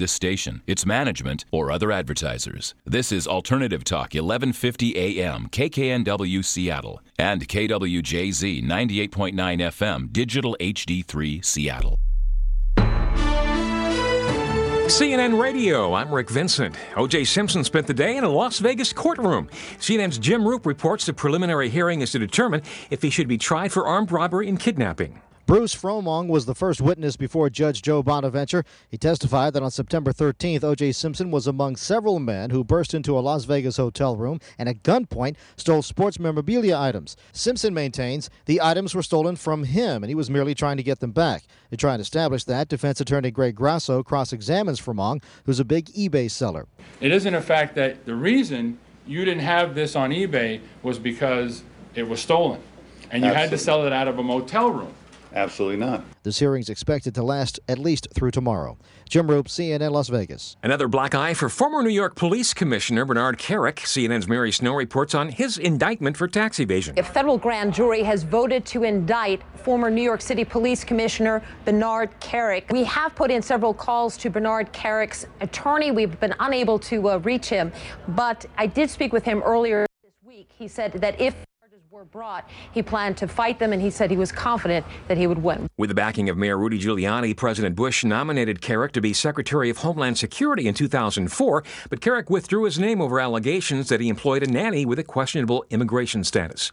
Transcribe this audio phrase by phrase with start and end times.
[0.00, 2.74] this station, its management, or other advertisers.
[2.84, 12.00] This is Alternative Talk 1150 AM, KKNW Seattle, and KWJZ 98.9 FM, Digital HD3 Seattle.
[14.90, 16.74] CNN Radio, I'm Rick Vincent.
[16.96, 17.22] O.J.
[17.22, 19.48] Simpson spent the day in a Las Vegas courtroom.
[19.78, 23.70] CNN's Jim Roope reports the preliminary hearing is to determine if he should be tried
[23.70, 25.20] for armed robbery and kidnapping.
[25.50, 28.64] Bruce Fromong was the first witness before Judge Joe Bonaventure.
[28.88, 30.92] He testified that on September 13th, O.J.
[30.92, 34.84] Simpson was among several men who burst into a Las Vegas hotel room and at
[34.84, 37.16] gunpoint stole sports memorabilia items.
[37.32, 41.00] Simpson maintains the items were stolen from him and he was merely trying to get
[41.00, 41.42] them back.
[41.72, 45.86] To try and establish that, defense attorney Greg Grasso cross examines Fromong, who's a big
[45.86, 46.68] eBay seller.
[47.00, 51.64] It isn't a fact that the reason you didn't have this on eBay was because
[51.96, 52.62] it was stolen
[53.10, 54.94] and you had to sell it out of a motel room.
[55.34, 56.04] Absolutely not.
[56.22, 58.78] This hearing is expected to last at least through tomorrow.
[59.08, 60.56] Jim Roope, CNN Las Vegas.
[60.62, 63.76] Another black eye for former New York Police Commissioner Bernard Kerik.
[63.76, 66.98] CNN's Mary Snow reports on his indictment for tax evasion.
[66.98, 72.10] A federal grand jury has voted to indict former New York City Police Commissioner Bernard
[72.20, 72.70] Kerik.
[72.72, 75.90] We have put in several calls to Bernard Kerik's attorney.
[75.90, 77.72] We've been unable to uh, reach him,
[78.08, 80.50] but I did speak with him earlier this week.
[80.56, 81.34] He said that if
[81.90, 85.26] were brought, he planned to fight them, and he said he was confident that he
[85.26, 85.68] would win.
[85.76, 89.78] With the backing of Mayor Rudy Giuliani, President Bush nominated Kerik to be Secretary of
[89.78, 94.46] Homeland Security in 2004, but Kerik withdrew his name over allegations that he employed a
[94.46, 96.70] nanny with a questionable immigration status.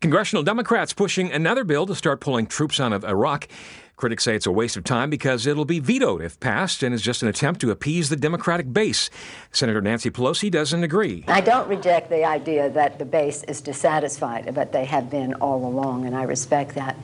[0.00, 3.48] Congressional Democrats pushing another bill to start pulling troops out of Iraq.
[3.96, 7.02] Critics say it's a waste of time because it'll be vetoed if passed and is
[7.02, 9.08] just an attempt to appease the Democratic base.
[9.52, 11.24] Senator Nancy Pelosi doesn't agree.
[11.28, 15.64] I don't reject the idea that the base is dissatisfied, but they have been all
[15.64, 16.96] along, and I respect that.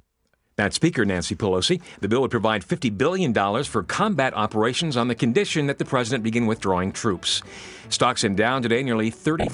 [0.57, 1.81] That's Speaker Nancy Pelosi.
[2.01, 3.33] The bill would provide $50 billion
[3.65, 7.41] for combat operations on the condition that the president begin withdrawing troops.
[7.89, 9.49] Stocks in down today nearly 30.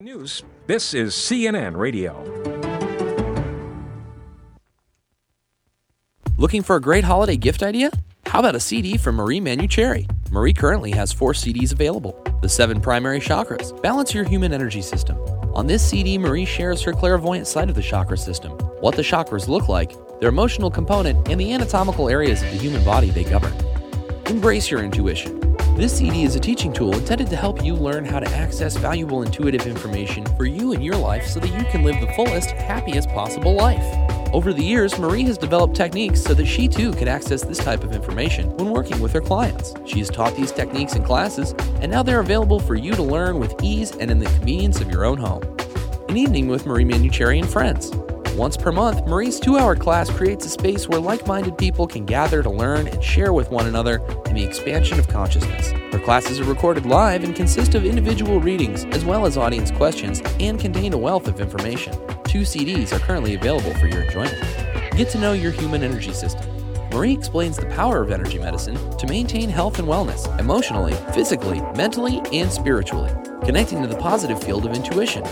[0.00, 0.42] News.
[0.66, 2.59] This is CNN Radio.
[6.40, 7.90] Looking for a great holiday gift idea?
[8.24, 10.08] How about a CD from Marie Manuchehri?
[10.30, 12.18] Marie currently has four CDs available.
[12.40, 13.78] The seven primary chakras.
[13.82, 15.18] Balance your human energy system.
[15.54, 19.48] On this CD, Marie shares her clairvoyant side of the chakra system, what the chakras
[19.48, 23.52] look like, their emotional component, and the anatomical areas of the human body they govern.
[24.24, 25.38] Embrace your intuition.
[25.80, 29.22] This CD is a teaching tool intended to help you learn how to access valuable
[29.22, 33.08] intuitive information for you and your life so that you can live the fullest, happiest
[33.08, 33.82] possible life.
[34.34, 37.82] Over the years, Marie has developed techniques so that she too can access this type
[37.82, 39.72] of information when working with her clients.
[39.86, 43.40] She has taught these techniques in classes, and now they're available for you to learn
[43.40, 45.42] with ease and in the convenience of your own home.
[46.10, 47.90] An evening with Marie Manuchehri and friends.
[48.36, 52.06] Once per month, Marie's two hour class creates a space where like minded people can
[52.06, 53.96] gather to learn and share with one another
[54.26, 55.72] in the expansion of consciousness.
[55.92, 60.22] Her classes are recorded live and consist of individual readings as well as audience questions
[60.38, 61.92] and contain a wealth of information.
[62.24, 64.40] Two CDs are currently available for your enjoyment.
[64.96, 66.46] Get to know your human energy system.
[66.92, 72.20] Marie explains the power of energy medicine to maintain health and wellness emotionally, physically, mentally,
[72.32, 73.12] and spiritually,
[73.44, 75.22] connecting to the positive field of intuition.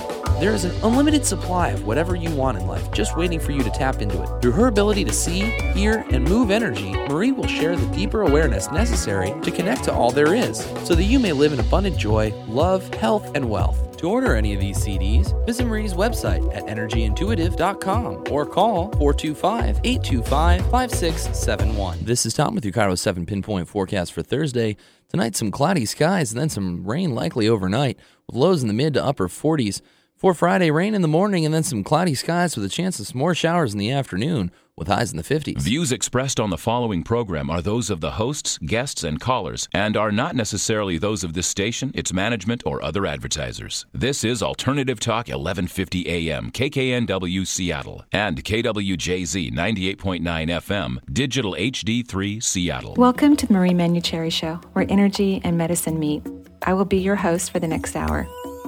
[0.40, 3.62] There is an unlimited supply of whatever you want in life just waiting for you
[3.62, 4.42] to tap into it.
[4.42, 5.40] Through her ability to see,
[5.72, 10.10] hear, and move energy, Marie will share the deeper awareness necessary to connect to all
[10.10, 13.88] there is so that you may live in abundant joy, love, health, and wealth.
[13.98, 20.70] To order any of these CDs, visit Marie's website at energyintuitive.com or call 425 825
[20.70, 21.98] 5671.
[22.04, 24.76] This is Tom with your KIRO 7 pinpoint forecast for Thursday.
[25.10, 28.92] Tonight, some cloudy skies and then some rain likely overnight with lows in the mid
[28.92, 29.80] to upper 40s.
[30.18, 33.06] For Friday, rain in the morning and then some cloudy skies with a chance of
[33.06, 35.60] some more showers in the afternoon with highs in the 50s.
[35.60, 39.96] Views expressed on the following program are those of the hosts, guests, and callers and
[39.96, 43.86] are not necessarily those of this station, its management, or other advertisers.
[43.92, 52.94] This is Alternative Talk 1150 AM, KKNW Seattle, and KWJZ 98.9 FM, Digital HD3 Seattle.
[52.96, 56.26] Welcome to the Marie Manuchehri Show, where energy and medicine meet.
[56.62, 58.28] I will be your host for the next hour.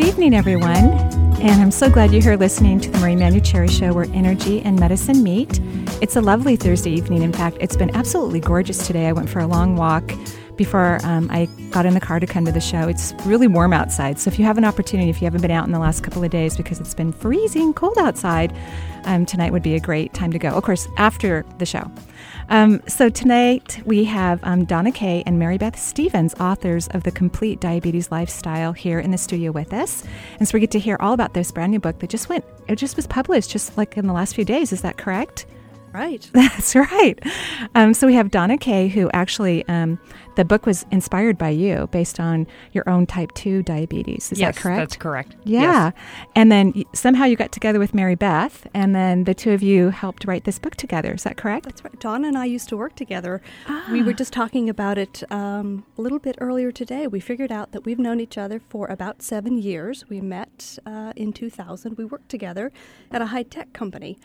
[0.00, 0.90] Evening, everyone.
[1.40, 4.78] And I'm so glad you're here listening to the Marie Manuchehri Show where energy and
[4.78, 5.60] medicine meet.
[6.00, 7.22] It's a lovely Thursday evening.
[7.22, 9.08] In fact, it's been absolutely gorgeous today.
[9.08, 10.10] I went for a long walk
[10.56, 12.88] before um, I got in the car to come to the show.
[12.88, 14.18] It's really warm outside.
[14.18, 16.22] So if you have an opportunity, if you haven't been out in the last couple
[16.22, 18.54] of days because it's been freezing cold outside,
[19.04, 20.50] um, tonight would be a great time to go.
[20.50, 21.90] Of course, after the show.
[22.50, 27.60] Um, so tonight we have um, Donna Kay and Maribeth Stephens, authors of the Complete
[27.60, 30.02] Diabetes Lifestyle, here in the studio with us,
[30.40, 32.44] and so we get to hear all about this brand new book that just went.
[32.66, 34.72] It just was published just like in the last few days.
[34.72, 35.46] Is that correct?
[35.92, 36.28] Right.
[36.34, 37.18] That's right.
[37.74, 39.98] Um, so we have Donna Kay, who actually, um,
[40.36, 44.30] the book was inspired by you based on your own type 2 diabetes.
[44.30, 44.78] Is yes, that correct?
[44.78, 45.36] That's correct.
[45.44, 45.60] Yeah.
[45.60, 45.92] Yes.
[46.36, 50.24] And then somehow you got together with Maribeth, and then the two of you helped
[50.26, 51.12] write this book together.
[51.12, 51.64] Is that correct?
[51.64, 51.98] That's right.
[51.98, 53.42] Donna and I used to work together.
[53.66, 53.88] Ah.
[53.90, 57.06] We were just talking about it um, a little bit earlier today.
[57.06, 60.08] We figured out that we've known each other for about seven years.
[60.08, 61.98] We met uh, in 2000.
[61.98, 62.72] We worked together
[63.10, 64.18] at a high tech company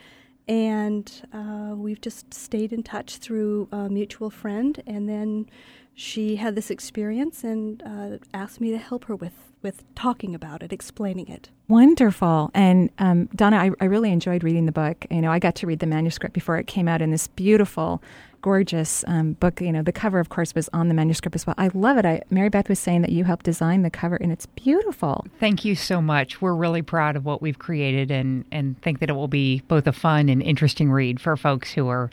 [0.48, 5.50] and uh, we've just stayed in touch through a mutual friend and then
[5.96, 10.62] she had this experience and uh, asked me to help her with with talking about
[10.62, 11.50] it explaining it.
[11.68, 12.52] Wonderful.
[12.54, 15.06] And um, donna I, I really enjoyed reading the book.
[15.10, 18.02] You know i got to read the manuscript before it came out in this beautiful
[18.46, 19.60] gorgeous um, book.
[19.60, 21.56] You know, the cover, of course, was on the manuscript as well.
[21.58, 22.06] I love it.
[22.06, 25.26] I, Maribeth was saying that you helped design the cover, and it's beautiful.
[25.40, 26.44] Thank you so much.
[26.44, 29.88] We're really proud of what we've created, and and think that it will be both
[29.88, 32.12] a fun and interesting read for folks who are.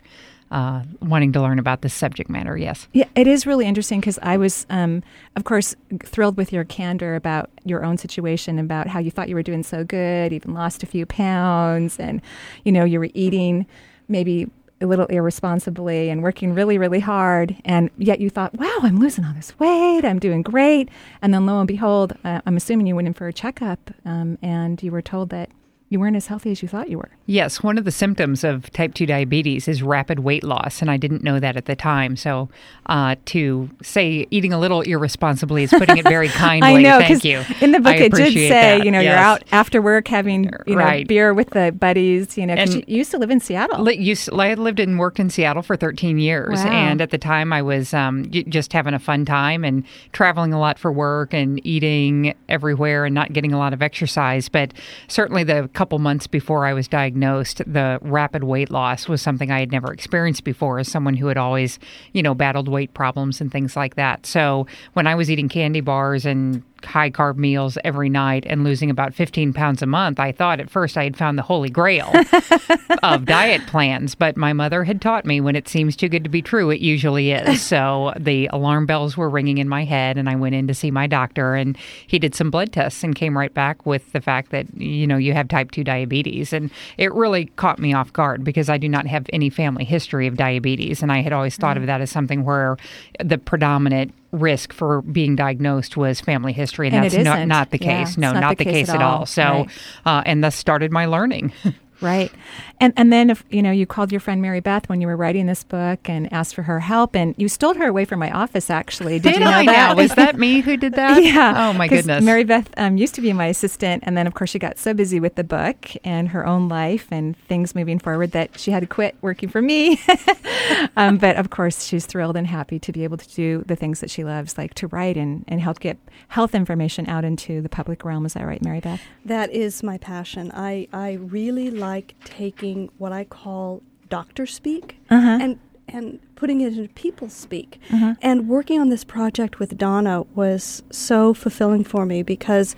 [0.51, 2.87] Uh, wanting to learn about this subject matter, yes.
[2.93, 5.01] Yeah, it is really interesting because I was, um,
[5.35, 9.35] of course, thrilled with your candor about your own situation, about how you thought you
[9.35, 12.21] were doing so good, even lost a few pounds, and
[12.65, 13.65] you know you were eating
[14.07, 14.47] maybe
[14.81, 17.55] a little irresponsibly and working really, really hard.
[17.65, 20.03] And yet you thought, wow, I'm losing all this weight.
[20.03, 20.89] I'm doing great.
[21.21, 24.37] And then lo and behold, uh, I'm assuming you went in for a checkup um,
[24.41, 25.49] and you were told that
[25.89, 27.11] you weren't as healthy as you thought you were.
[27.27, 30.97] Yes, one of the symptoms of type 2 diabetes is rapid weight loss, and I
[30.97, 32.15] didn't know that at the time.
[32.15, 32.49] So
[32.87, 36.79] uh, to say eating a little irresponsibly is putting it very kindly.
[36.79, 37.43] I know, Thank you.
[37.61, 38.85] In the book, I it did say, that.
[38.85, 39.11] you know, yes.
[39.11, 41.07] you're out after work having, you know, right.
[41.07, 43.81] beer with the buddies, you know, because And you used to live in Seattle.
[43.83, 46.63] Li- used, I lived and worked in Seattle for 13 years.
[46.63, 46.71] Wow.
[46.71, 50.59] And at the time, I was um, just having a fun time and traveling a
[50.59, 54.49] lot for work and eating everywhere and not getting a lot of exercise.
[54.49, 54.73] But
[55.07, 59.59] certainly, the couple months before I was diagnosed, the rapid weight loss was something I
[59.59, 61.77] had never experienced before as someone who had always,
[62.13, 64.25] you know, battled weight problems and things like that.
[64.25, 68.89] So when I was eating candy bars and high carb meals every night and losing
[68.89, 72.11] about 15 pounds a month, I thought at first I had found the holy grail
[73.03, 74.15] of diet plans.
[74.15, 76.81] But my mother had taught me when it seems too good to be true, it
[76.81, 77.63] usually is.
[77.73, 80.91] So the alarm bells were ringing in my head, and I went in to see
[80.91, 81.75] my doctor, and
[82.05, 85.17] he did some blood tests and came right back with the fact that, you know,
[85.17, 86.53] you have type 2 diabetes.
[86.53, 90.27] And it really caught me off guard because I do not have any family history
[90.27, 91.01] of diabetes.
[91.01, 91.81] And I had always thought mm.
[91.81, 92.77] of that as something where
[93.23, 97.77] the predominant risk for being diagnosed was family history, and, And that's not, not the
[97.77, 98.09] case.
[98.09, 99.19] it's no, not not, the case case, at at all.
[99.19, 99.25] all.
[99.25, 99.69] So, Right.
[100.05, 101.53] uh, and thus started my learning.
[102.03, 102.31] Right.
[102.79, 105.45] And and then if you know you called your friend Maribeth when you were writing
[105.47, 108.69] this book and asked for her help and you stole her away from my office
[108.69, 109.19] actually.
[109.19, 109.71] Did, Did you know I that?
[109.71, 109.95] now?
[109.95, 111.23] Was that me who did that?
[111.23, 111.69] yeah.
[111.69, 112.23] Oh my goodness.
[112.23, 114.93] Mary Beth um, used to be my assistant and then of course she got so
[114.93, 118.81] busy with the book and her own life and things moving forward that she had
[118.81, 119.99] to quit working for me.
[120.97, 124.01] um, but of course she's thrilled and happy to be able to do the things
[124.01, 127.69] that she loves like to write and, and help get health information out into the
[127.69, 128.25] public realm.
[128.25, 128.99] Is that right, Maribeth?
[129.25, 131.92] that is my passion i i really like
[132.25, 135.37] taking what i call doctor speak Uh-huh.
[135.41, 137.79] and and putting it into people speak
[138.21, 142.75] and working on this project with donna was so fulfilling for me because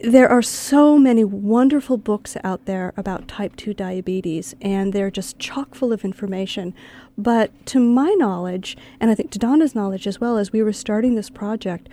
[0.00, 5.40] there are so many wonderful books out there about type 2 diabetes, and they're just
[5.40, 6.72] chock full of information.
[7.16, 10.72] But to my knowledge, and I think to Donna's knowledge as well, as we were
[10.72, 11.88] starting this project,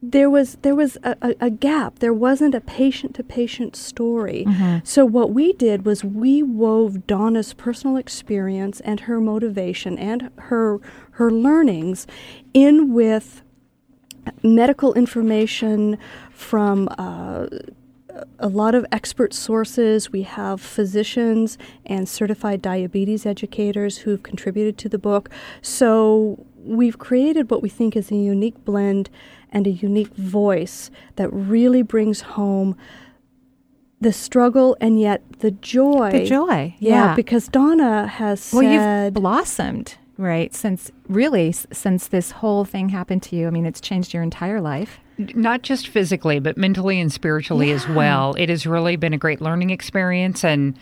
[0.00, 1.98] there was there was a, a, a gap.
[1.98, 4.44] There wasn't a patient to patient story.
[4.84, 10.78] So what we did was we wove Donna's personal experience and her motivation and her
[11.12, 12.06] her learnings
[12.54, 13.42] in with
[14.42, 15.98] medical information
[16.30, 17.46] from uh,
[18.38, 20.12] a lot of expert sources.
[20.12, 25.30] We have physicians and certified diabetes educators who've contributed to the book.
[25.62, 29.10] So we've created what we think is a unique blend
[29.52, 32.76] and a unique voice that really brings home
[34.00, 36.10] the struggle and yet the joy.
[36.12, 37.14] The joy, Yeah, yeah.
[37.16, 40.54] because Donna has Well, said you've blossomed, right?
[40.54, 43.46] Since really, since this whole thing happened to you.
[43.46, 45.00] I mean, it's changed your entire life.
[45.34, 47.74] not just physically, but mentally and spiritually yeah.
[47.74, 48.34] as well.
[48.38, 50.78] It has really been a great learning experience and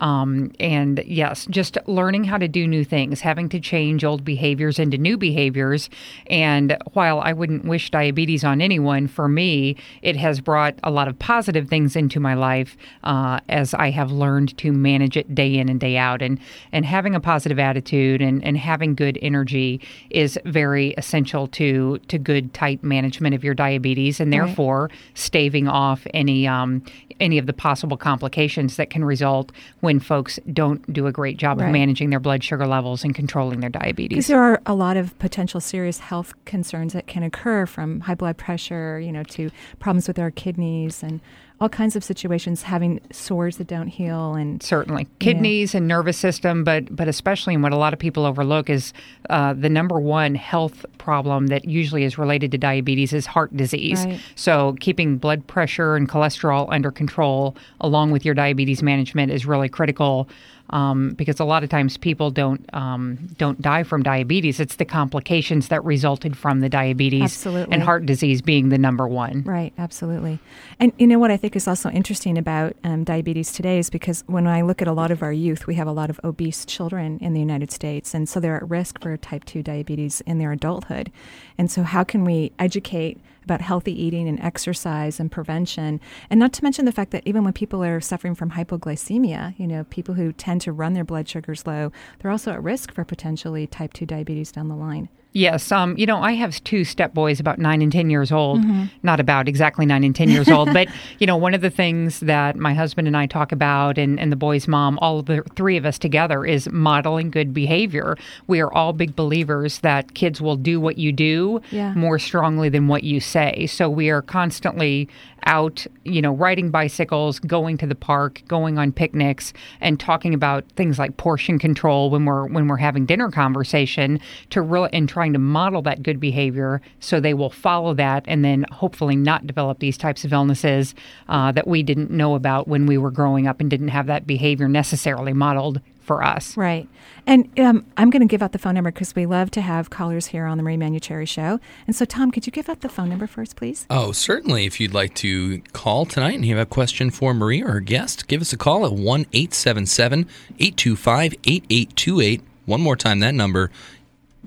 [0.00, 4.78] um, and yes, just learning how to do new things, having to change old behaviors
[4.78, 5.90] into new behaviors.
[6.28, 11.08] And while I wouldn't wish diabetes on anyone, for me, it has brought a lot
[11.08, 15.56] of positive things into my life uh, as I have learned to manage it day
[15.56, 16.22] in and day out.
[16.22, 16.40] And,
[16.72, 22.18] and having a positive attitude and, and having good energy is very essential to, to
[22.18, 24.92] good, tight management of your diabetes and therefore right.
[25.14, 26.82] staving off any, um,
[27.20, 31.58] any of the possible complications that can result when folks don't do a great job
[31.58, 31.66] right.
[31.66, 34.16] of managing their blood sugar levels and controlling their diabetes.
[34.16, 38.14] Because there are a lot of potential serious health concerns that can occur from high
[38.14, 41.20] blood pressure, you know, to problems with our kidneys and
[41.60, 45.06] all kinds of situations having sores that don't heal and certainly.
[45.18, 48.94] kidneys and nervous system but but especially and what a lot of people overlook is
[49.28, 54.04] uh, the number one health problem that usually is related to diabetes is heart disease.
[54.04, 54.20] Right.
[54.36, 59.68] so keeping blood pressure and cholesterol under control along with your diabetes management is really
[59.68, 60.28] critical
[60.70, 64.60] um, because a lot of times people don't um, don't die from diabetes.
[64.60, 67.72] It's the complications that resulted from the diabetes absolutely.
[67.72, 69.42] and heart disease being the number one.
[69.42, 70.38] Right, absolutely.
[70.78, 74.22] And you know what I think is also interesting about um, diabetes today is because
[74.26, 76.64] when I look at a lot of our youth, we have a lot of obese
[76.64, 80.38] children in the United States, and so they're at risk for type two diabetes in
[80.38, 81.10] their adulthood.
[81.58, 83.20] And so, how can we educate?
[83.50, 86.00] About healthy eating and exercise and prevention.
[86.30, 89.66] And not to mention the fact that even when people are suffering from hypoglycemia, you
[89.66, 93.04] know, people who tend to run their blood sugars low, they're also at risk for
[93.04, 95.08] potentially type 2 diabetes down the line.
[95.32, 98.60] Yes, um, you know, I have two step boys about nine and 10 years old.
[98.60, 98.86] Mm-hmm.
[99.04, 100.88] Not about exactly nine and 10 years old, but,
[101.20, 104.32] you know, one of the things that my husband and I talk about, and, and
[104.32, 108.16] the boy's mom, all of the three of us together, is modeling good behavior.
[108.48, 111.94] We are all big believers that kids will do what you do yeah.
[111.94, 113.66] more strongly than what you say.
[113.66, 115.08] So we are constantly
[115.46, 120.64] out, you know, riding bicycles, going to the park, going on picnics, and talking about
[120.76, 124.20] things like portion control when we're when we're having dinner conversation
[124.50, 128.44] to really and trying to model that good behavior so they will follow that and
[128.44, 130.94] then hopefully not develop these types of illnesses
[131.28, 134.26] uh, that we didn't know about when we were growing up and didn't have that
[134.26, 135.80] behavior necessarily modeled
[136.10, 136.56] for us.
[136.56, 136.88] Right.
[137.24, 139.90] And um, I'm going to give out the phone number because we love to have
[139.90, 141.60] callers here on the Marie Manuchehri Show.
[141.86, 143.86] And so, Tom, could you give out the phone number first, please?
[143.88, 144.66] Oh, certainly.
[144.66, 147.80] If you'd like to call tonight and you have a question for Marie or her
[147.80, 150.26] guest, give us a call at 1 877
[150.58, 152.42] 825 8828.
[152.66, 153.70] One more time, that number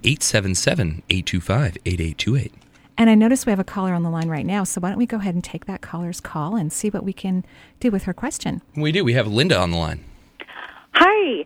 [0.04, 2.54] 877 825 8828.
[2.98, 4.98] And I notice we have a caller on the line right now, so why don't
[4.98, 7.46] we go ahead and take that caller's call and see what we can
[7.80, 8.62] do with her question?
[8.76, 9.06] We do.
[9.06, 10.04] We have Linda on the line.
[10.96, 11.46] Hi.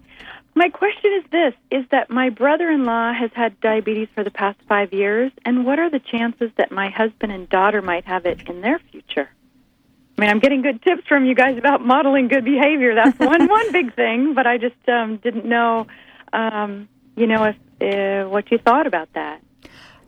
[0.55, 4.31] My question is this is that my brother in law has had diabetes for the
[4.31, 8.25] past five years, and what are the chances that my husband and daughter might have
[8.25, 9.29] it in their future?
[10.17, 12.95] I mean, I'm getting good tips from you guys about modeling good behavior.
[12.95, 15.85] That's one one big thing, but I just um, didn't know,
[16.33, 19.41] um, you know, if uh, what you thought about that.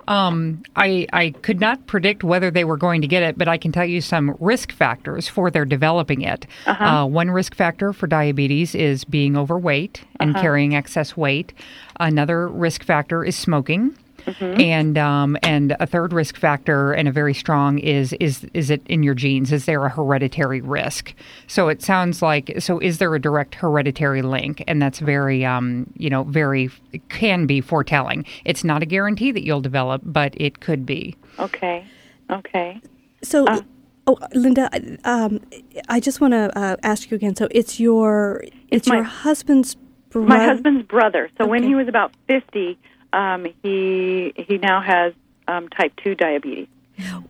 [0.10, 3.58] Um, I, I could not predict whether they were going to get it, but I
[3.58, 6.48] can tell you some risk factors for their developing it.
[6.66, 6.84] Uh-huh.
[6.84, 10.42] Uh, one risk factor for diabetes is being overweight and uh-huh.
[10.42, 11.54] carrying excess weight.
[12.00, 13.96] Another risk factor is smoking.
[14.26, 14.62] Mm-hmm.
[14.62, 18.82] And um, and a third risk factor and a very strong is is is it
[18.88, 19.52] in your genes?
[19.52, 21.14] Is there a hereditary risk?
[21.48, 24.64] So it sounds like so is there a direct hereditary link?
[24.68, 26.70] And that's very um, you know very
[27.10, 28.26] can be foretelling.
[28.46, 31.16] It's not a guarantee that you'll develop, but it could be.
[31.40, 31.86] Okay.
[32.30, 32.82] Okay.
[33.24, 33.46] So.
[33.46, 33.62] Uh,
[34.08, 34.70] oh, Linda,
[35.04, 35.42] um,
[35.88, 37.36] I just want to uh, ask you again.
[37.36, 39.76] So it's your it's, it's my, your husband's
[40.10, 40.28] brother.
[40.28, 41.30] My husband's brother.
[41.38, 41.52] So okay.
[41.52, 42.78] when he was about fifty,
[43.14, 45.14] um, he he now has
[45.48, 46.68] um, type two diabetes.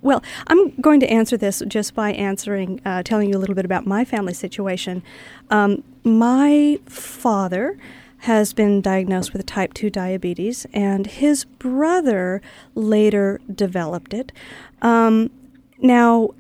[0.02, 3.66] Well, I'm going to answer this just by answering, uh, telling you a little bit
[3.66, 5.04] about my family situation.
[5.52, 7.78] Um, my father
[8.20, 12.42] has been diagnosed with type 2 diabetes, and his brother
[12.76, 14.32] later developed it.
[14.82, 15.30] Um,
[15.82, 16.32] now,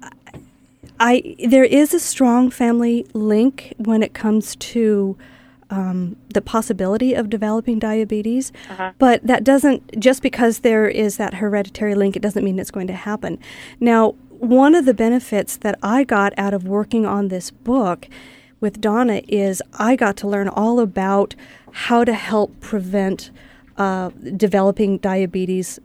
[0.99, 5.17] I there is a strong family link when it comes to
[5.69, 8.93] um, the possibility of developing diabetes, uh-huh.
[8.97, 12.87] but that doesn't, just because there is that hereditary link, it doesn't mean it's going
[12.87, 13.37] to happen.
[13.79, 18.07] Now, one of the benefits that I got out of working on this book
[18.59, 21.35] with Donna is I got to learn all about
[21.71, 23.31] how to help prevent
[23.77, 25.79] uh, developing diabetes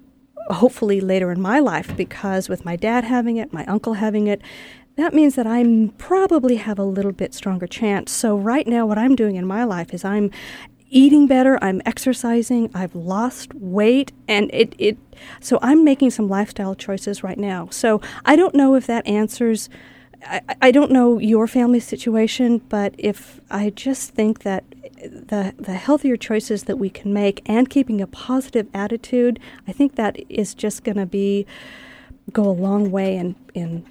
[0.51, 4.43] hopefully later in my life because with my dad having it, my uncle having it,
[4.97, 8.13] that means that I'm probably have a little bit stronger chance.
[8.13, 10.31] So right now, what I'm doing in my life is I'm
[10.91, 14.97] eating better, I'm exercising, I've lost weight, and it, it
[15.41, 17.69] so I'm making some lifestyle choices right now.
[17.71, 19.69] So I don't know if that answers
[20.27, 24.65] I, I don't know your family situation, but if I just think that
[25.03, 29.97] the the healthier choices that we can make and keeping a positive attitude, I think
[29.97, 31.47] that is just going to be
[32.33, 33.85] go a long way in in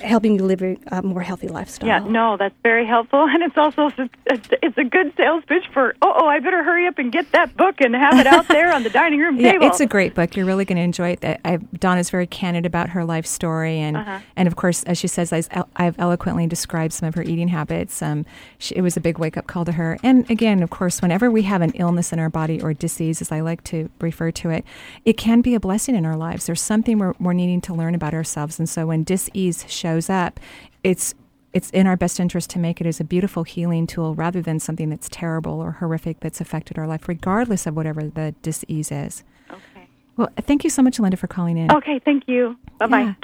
[0.00, 1.88] helping you live a more healthy lifestyle.
[1.88, 3.90] Yeah, no, that's very helpful, and it's also
[4.26, 5.94] it's a good sales pitch for.
[6.02, 8.72] Oh, oh, I better hurry up and get that book and have it out there
[8.72, 9.66] on the dining room yeah, table.
[9.66, 10.36] it's a great book.
[10.36, 11.40] You're really going to enjoy it.
[11.44, 14.20] I, Donna's very candid about her life story, and uh-huh.
[14.36, 18.02] and of course, as she says, I've eloquently described some of her eating habits.
[18.02, 18.24] Um,
[18.58, 19.98] she, it was a big wake up call to her.
[20.02, 23.32] And again, of course, whenever we have an illness in our body or disease, as
[23.32, 24.64] I like to refer to it,
[25.04, 26.46] it can be a blessing in our lives.
[26.46, 30.40] There's something we're, we're needing to learn about ourselves, and so when disease shows up,
[30.82, 31.14] it's
[31.52, 34.58] it's in our best interest to make it as a beautiful healing tool rather than
[34.58, 39.22] something that's terrible or horrific that's affected our life, regardless of whatever the disease is.
[39.48, 39.86] Okay.
[40.16, 41.70] Well, thank you so much, Linda, for calling in.
[41.70, 42.56] Okay, thank you.
[42.78, 43.00] Bye bye.
[43.00, 43.14] Yeah.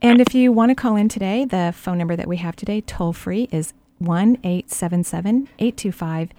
[0.00, 2.80] And if you want to call in today, the phone number that we have today,
[2.80, 6.30] toll free, is 1 877 825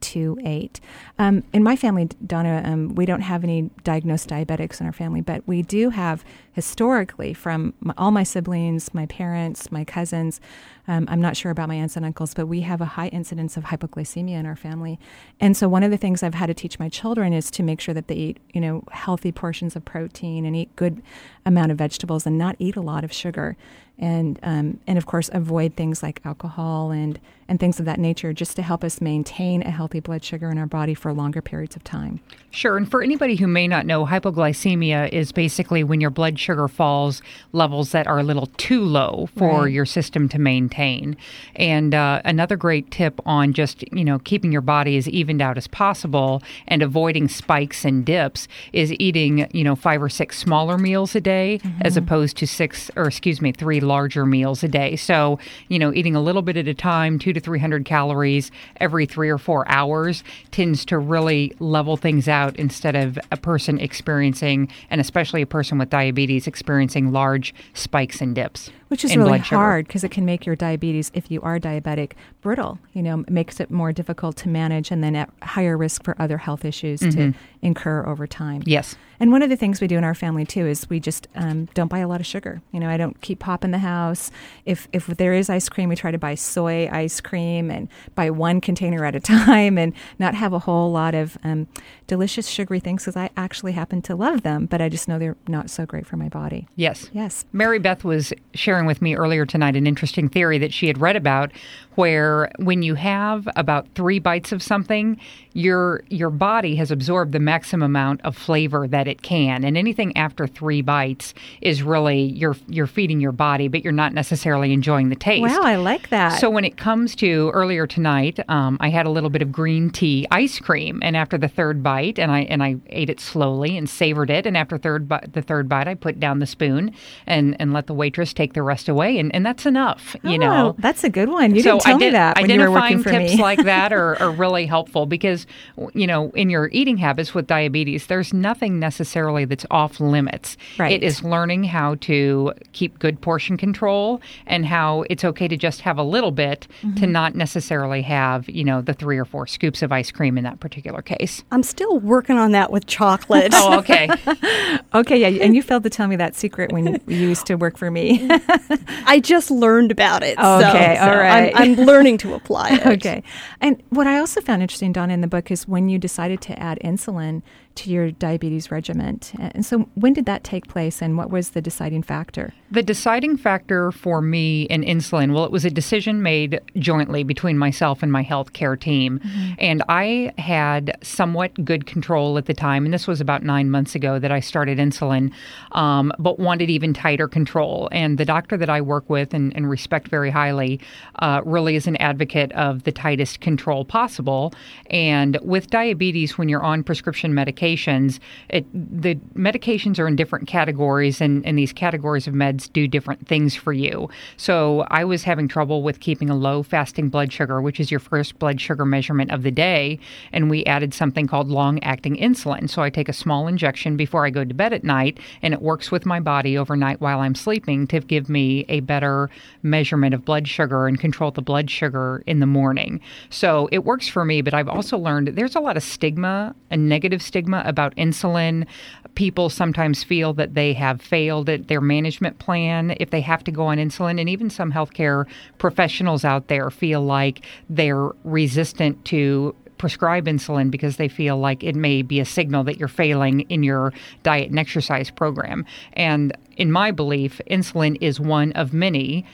[0.00, 0.80] 28.
[1.18, 5.20] Um, in my family, Donna, um, we don't have any diagnosed diabetics in our family,
[5.20, 10.40] but we do have historically from my, all my siblings, my parents, my cousins.
[10.88, 13.56] Um, I'm not sure about my aunts and uncles, but we have a high incidence
[13.56, 14.98] of hypoglycemia in our family.
[15.38, 17.80] And so one of the things I've had to teach my children is to make
[17.80, 21.02] sure that they eat, you know, healthy portions of protein and eat good
[21.46, 23.56] amount of vegetables and not eat a lot of sugar
[24.00, 28.32] and um, and of course avoid things like alcohol and and things of that nature
[28.32, 31.74] just to help us maintain a healthy blood sugar in our body for longer periods
[31.74, 32.20] of time.
[32.52, 36.68] Sure, and for anybody who may not know, hypoglycemia is basically when your blood sugar
[36.68, 39.72] falls levels that are a little too low for right.
[39.72, 41.16] your system to maintain.
[41.56, 45.56] And uh, another great tip on just you know keeping your body as evened out
[45.56, 50.78] as possible and avoiding spikes and dips is eating you know five or six smaller
[50.78, 51.82] meals a day mm-hmm.
[51.82, 54.94] as opposed to six or excuse me three larger meals a day.
[54.94, 59.06] So, you know, eating a little bit at a time, two to 300 calories every
[59.06, 64.68] three or four hours tends to really level things out instead of a person experiencing,
[64.90, 69.86] and especially a person with diabetes, experiencing large spikes and dips which is really hard
[69.86, 72.78] because it can make your diabetes, if you are diabetic, brittle.
[72.92, 76.38] You know, makes it more difficult to manage, and then at higher risk for other
[76.38, 77.30] health issues mm-hmm.
[77.30, 78.62] to incur over time.
[78.66, 78.96] Yes.
[79.20, 81.66] And one of the things we do in our family too is we just um,
[81.74, 82.62] don't buy a lot of sugar.
[82.72, 84.30] You know, I don't keep pop in the house.
[84.64, 88.30] If if there is ice cream, we try to buy soy ice cream and buy
[88.30, 91.68] one container at a time, and not have a whole lot of um,
[92.06, 95.36] delicious sugary things because I actually happen to love them, but I just know they're
[95.46, 96.66] not so great for my body.
[96.74, 97.10] Yes.
[97.12, 97.44] Yes.
[97.54, 101.52] Maribeth was sharing with me earlier tonight an interesting theory that she had read about
[102.00, 105.20] where when you have about three bites of something,
[105.52, 110.16] your your body has absorbed the maximum amount of flavor that it can, and anything
[110.16, 115.10] after three bites is really you're you're feeding your body, but you're not necessarily enjoying
[115.10, 115.42] the taste.
[115.42, 116.40] Wow, I like that.
[116.40, 119.90] So when it comes to earlier tonight, um, I had a little bit of green
[119.90, 123.76] tea ice cream, and after the third bite, and I and I ate it slowly
[123.76, 126.94] and savored it, and after third bi- the third bite, I put down the spoon
[127.26, 130.16] and and let the waitress take the rest away, and, and that's enough.
[130.22, 131.54] You oh, know, that's a good one.
[131.54, 133.42] You so didn't tell me that when you were working for tips me.
[133.42, 135.46] like that are, are really helpful because
[135.94, 140.56] you know in your eating habits with diabetes, there's nothing necessarily that's off limits.
[140.78, 140.92] Right.
[140.92, 145.80] It is learning how to keep good portion control and how it's okay to just
[145.82, 146.96] have a little bit mm-hmm.
[146.96, 150.44] to not necessarily have you know the three or four scoops of ice cream in
[150.44, 151.42] that particular case.
[151.50, 153.52] I'm still working on that with chocolate.
[153.54, 154.08] oh, okay.
[154.94, 157.76] okay, yeah, and you failed to tell me that secret when you used to work
[157.76, 158.28] for me.
[159.06, 160.38] I just learned about it.
[160.38, 161.52] Okay, so, all right.
[161.54, 162.86] I'm, I'm learning to apply it.
[162.86, 163.22] okay.
[163.60, 166.58] And what I also found interesting, Donna, in the book is when you decided to
[166.58, 167.42] add insulin
[167.76, 169.20] to your diabetes regimen.
[169.38, 172.52] And so, when did that take place, and what was the deciding factor?
[172.70, 177.58] The deciding factor for me in insulin, well, it was a decision made jointly between
[177.58, 179.18] myself and my healthcare team.
[179.18, 179.52] Mm-hmm.
[179.58, 183.94] And I had somewhat good control at the time, and this was about nine months
[183.94, 185.32] ago that I started insulin,
[185.72, 187.88] um, but wanted even tighter control.
[187.92, 190.80] And the doctor that I work with and, and respect very highly
[191.20, 194.52] uh, really is an advocate of the tightest control possible.
[194.90, 200.48] And with diabetes, when you're on prescription medication, medications, it, the medications are in different
[200.48, 204.08] categories, and, and these categories of meds do different things for you.
[204.36, 208.00] So I was having trouble with keeping a low fasting blood sugar, which is your
[208.00, 209.98] first blood sugar measurement of the day,
[210.32, 212.68] and we added something called long acting insulin.
[212.68, 215.62] So I take a small injection before I go to bed at night, and it
[215.62, 219.30] works with my body overnight while I'm sleeping to give me a better
[219.62, 223.00] measurement of blood sugar and control the blood sugar in the morning.
[223.30, 226.76] So it works for me, but I've also learned there's a lot of stigma, a
[226.76, 228.66] negative stigma about insulin.
[229.14, 233.52] People sometimes feel that they have failed at their management plan if they have to
[233.52, 234.20] go on insulin.
[234.20, 235.26] And even some healthcare
[235.58, 241.74] professionals out there feel like they're resistant to prescribe insulin because they feel like it
[241.74, 245.64] may be a signal that you're failing in your diet and exercise program.
[245.94, 249.24] And in my belief, insulin is one of many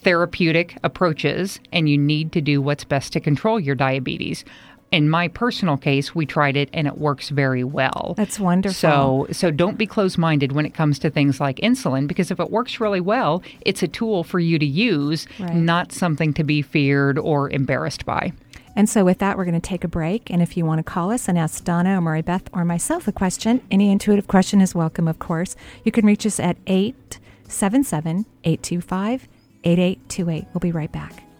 [0.00, 4.44] therapeutic approaches, and you need to do what's best to control your diabetes
[4.92, 8.14] in my personal case, we tried it and it works very well.
[8.16, 8.74] That's wonderful.
[8.74, 12.50] So, so don't be closed-minded when it comes to things like insulin because if it
[12.50, 15.54] works really well, it's a tool for you to use, right.
[15.54, 18.32] not something to be feared or embarrassed by.
[18.76, 20.30] And so, with that, we're going to take a break.
[20.30, 23.12] And if you want to call us and ask Donna or Maribeth or myself a
[23.12, 25.56] question, any intuitive question is welcome, of course.
[25.84, 29.28] You can reach us at 877 825
[29.64, 30.46] 8828.
[30.52, 31.31] We'll be right back.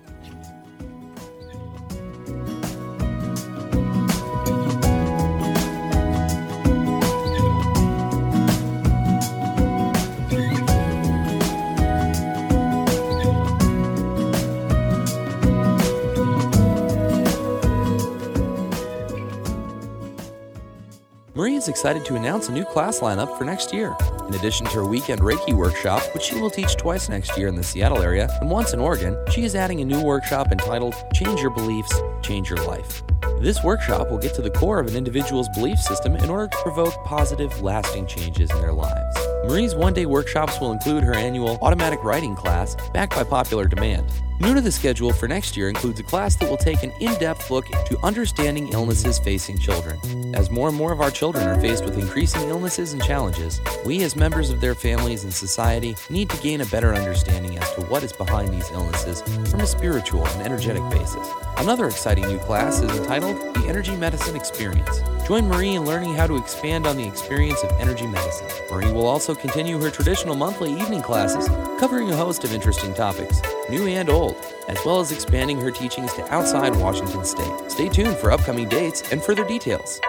[21.68, 23.94] Excited to announce a new class lineup for next year.
[24.29, 27.55] In addition to her weekend Reiki workshop, which she will teach twice next year in
[27.55, 31.40] the Seattle area and once in Oregon, she is adding a new workshop entitled Change
[31.40, 33.03] Your Beliefs, Change Your Life.
[33.40, 36.57] This workshop will get to the core of an individual's belief system in order to
[36.59, 39.32] provoke positive, lasting changes in their lives.
[39.44, 44.07] Marie's one day workshops will include her annual automatic writing class, backed by popular demand.
[44.38, 47.14] New to the schedule for next year includes a class that will take an in
[47.14, 49.98] depth look to understanding illnesses facing children.
[50.35, 54.02] As more and more of our children are faced with increasing illnesses and challenges, we
[54.02, 57.83] as members of their families and society need to gain a better understanding as to
[57.83, 61.28] what is behind these illnesses from a spiritual and energetic basis.
[61.59, 65.02] Another exciting new class is entitled The Energy Medicine Experience.
[65.27, 68.49] Join Marie in learning how to expand on the experience of energy medicine.
[68.71, 73.41] Marie will also continue her traditional monthly evening classes, covering a host of interesting topics,
[73.71, 77.71] new and old, as well as expanding her teachings to outside Washington State.
[77.71, 80.01] Stay tuned for upcoming dates and further details.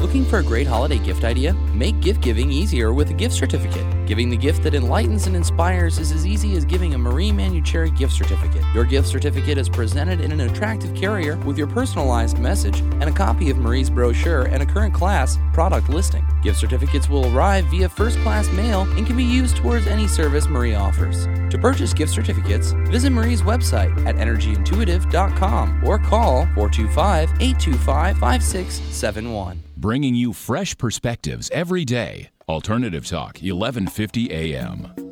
[0.00, 1.54] Looking for a great holiday gift idea?
[1.74, 4.06] Make gift giving easier with a gift certificate.
[4.06, 7.96] Giving the gift that enlightens and inspires is as easy as giving a Marie Manuchehri
[7.98, 8.62] gift certificate.
[8.72, 13.12] Your gift certificate is presented in an attractive carrier with your personalized message and a
[13.12, 16.24] copy of Marie's brochure and a current class product listing.
[16.44, 20.46] Gift certificates will arrive via first class mail and can be used towards any service
[20.46, 21.26] Marie offers.
[21.50, 30.14] To purchase gift certificates, visit Marie's website at energyintuitive.com or call 425 825 5671 bringing
[30.14, 32.30] you fresh perspectives every day.
[32.48, 35.08] Alternative Talk, 1150 AM.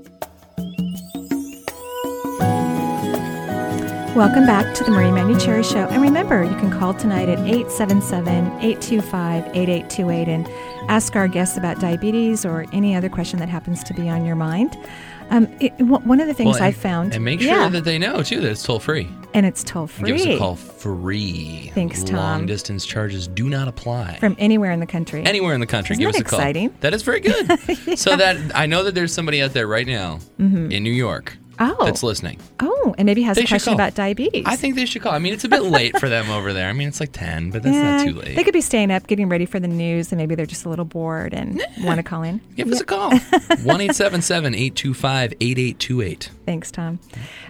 [4.17, 5.87] Welcome back to the Marie Manuchehri Show.
[5.89, 10.49] And remember, you can call tonight at 877 825 8828 and
[10.91, 14.35] ask our guests about diabetes or any other question that happens to be on your
[14.35, 14.75] mind.
[15.29, 17.69] Um, it, one of the things well, I found, and make sure yeah.
[17.69, 20.07] that they know too that it's toll free, and it's toll free.
[20.13, 21.71] Give us a call free.
[21.75, 22.17] Thanks, Tom.
[22.17, 25.25] Long distance charges do not apply from anywhere in the country.
[25.27, 26.71] Anywhere in the country, Isn't give that us a call.
[26.81, 27.47] That is very good.
[27.87, 27.95] yeah.
[27.97, 30.73] So that I know that there's somebody out there right now mm-hmm.
[30.73, 31.85] in New York oh.
[31.85, 32.39] that's listening.
[32.61, 34.45] Oh, and maybe has they a question about diabetes.
[34.47, 35.13] I think they should call.
[35.13, 36.69] I mean, it's a bit late for them over there.
[36.69, 38.37] I mean, it's like 10, but that's yeah, not too late.
[38.37, 40.69] They could be staying up, getting ready for the news, and maybe they're just a
[40.69, 42.41] little bored and want to call in.
[42.57, 42.75] Give yeah.
[42.75, 43.11] us a call.
[43.19, 46.31] 1 825 8828.
[46.45, 47.01] Thanks, Tom.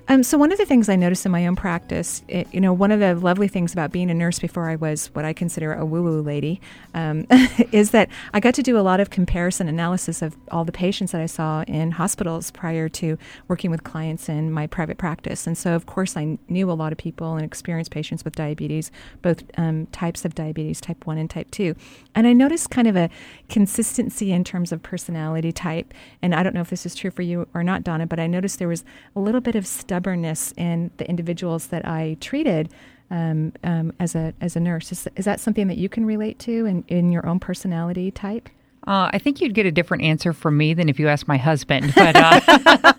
[0.09, 2.73] Um, so, one of the things I noticed in my own practice, it, you know,
[2.73, 5.75] one of the lovely things about being a nurse before I was what I consider
[5.75, 6.61] a woo woo lady
[6.95, 7.27] um,
[7.73, 11.13] is that I got to do a lot of comparison analysis of all the patients
[11.13, 15.47] that I saw in hospitals prior to working with clients in my private practice.
[15.47, 18.91] And so, of course, I knew a lot of people and experienced patients with diabetes,
[19.23, 21.75] both um, types of diabetes, type 1 and type 2.
[22.15, 23.11] And I noticed kind of a
[23.49, 25.93] consistency in terms of personality type.
[26.23, 28.27] And I don't know if this is true for you or not, Donna, but I
[28.27, 32.71] noticed there was a little bit of stubbornness in the individuals that I treated
[33.11, 34.91] um, um, as a as a nurse.
[34.91, 38.49] Is, is that something that you can relate to in, in your own personality type?
[38.87, 41.37] Uh, I think you'd get a different answer from me than if you asked my
[41.37, 41.93] husband.
[41.95, 42.41] But uh,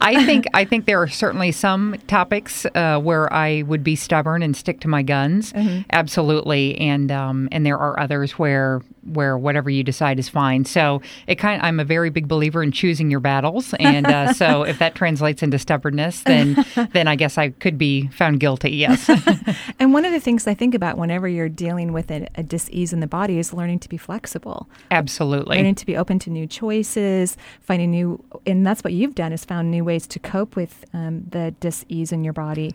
[0.00, 4.42] I think I think there are certainly some topics uh, where I would be stubborn
[4.42, 5.52] and stick to my guns.
[5.52, 5.82] Mm-hmm.
[5.92, 10.64] Absolutely, and um, and there are others where where whatever you decide is fine.
[10.64, 14.32] So it kind of, I'm a very big believer in choosing your battles, and uh,
[14.32, 18.70] so if that translates into stubbornness, then then I guess I could be found guilty.
[18.70, 19.08] Yes.
[19.78, 22.92] and one of the things I think about whenever you're dealing with a, a dis-ease
[22.92, 24.68] in the body is learning to be flexible.
[24.90, 25.56] Absolutely.
[25.56, 29.44] Learning to be open to new choices, finding new, and that's what you've done is
[29.44, 32.74] found new ways to cope with um, the dis-ease in your body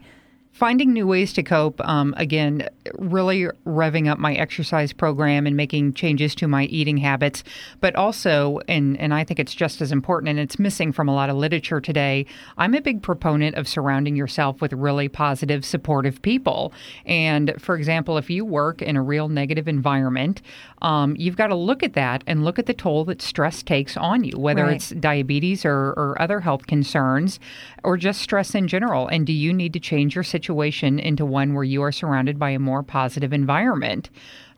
[0.58, 2.68] finding new ways to cope um, again
[2.98, 7.44] really revving up my exercise program and making changes to my eating habits
[7.80, 11.14] but also and and i think it's just as important and it's missing from a
[11.14, 12.26] lot of literature today
[12.58, 16.74] i'm a big proponent of surrounding yourself with really positive supportive people.
[17.06, 20.42] And for example if you work in a real negative environment
[20.82, 23.98] um, you've got to look at that and look at the toll that stress takes
[23.98, 24.76] on you whether Right.
[24.76, 27.40] it's diabetes or, or other health concerns
[27.84, 31.54] or just stress in general and do you need to change your situation into one
[31.54, 34.10] where you are surrounded by a more positive environment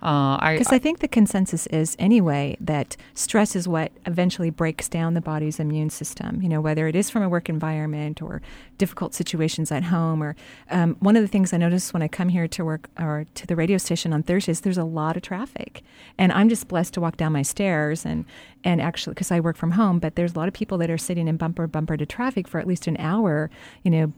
[0.02, 4.88] uh, I, Because I think the consensus is anyway that stress is what eventually breaks
[4.88, 6.42] down the body's immune system.
[6.42, 8.42] You know, whether it is from a work environment or
[8.78, 10.24] difficult situations at home.
[10.24, 10.38] Or
[10.72, 13.46] um, one of the things I notice when I come here to work or to
[13.46, 15.84] the radio station on Thursdays, there's a lot of traffic,
[16.18, 18.26] and I'm just blessed to walk down my stairs and
[18.64, 20.00] and actually because I work from home.
[20.00, 22.60] But there's a lot of people that are sitting in bumper bumper to traffic for
[22.60, 23.50] at least an hour.
[23.84, 24.14] You know.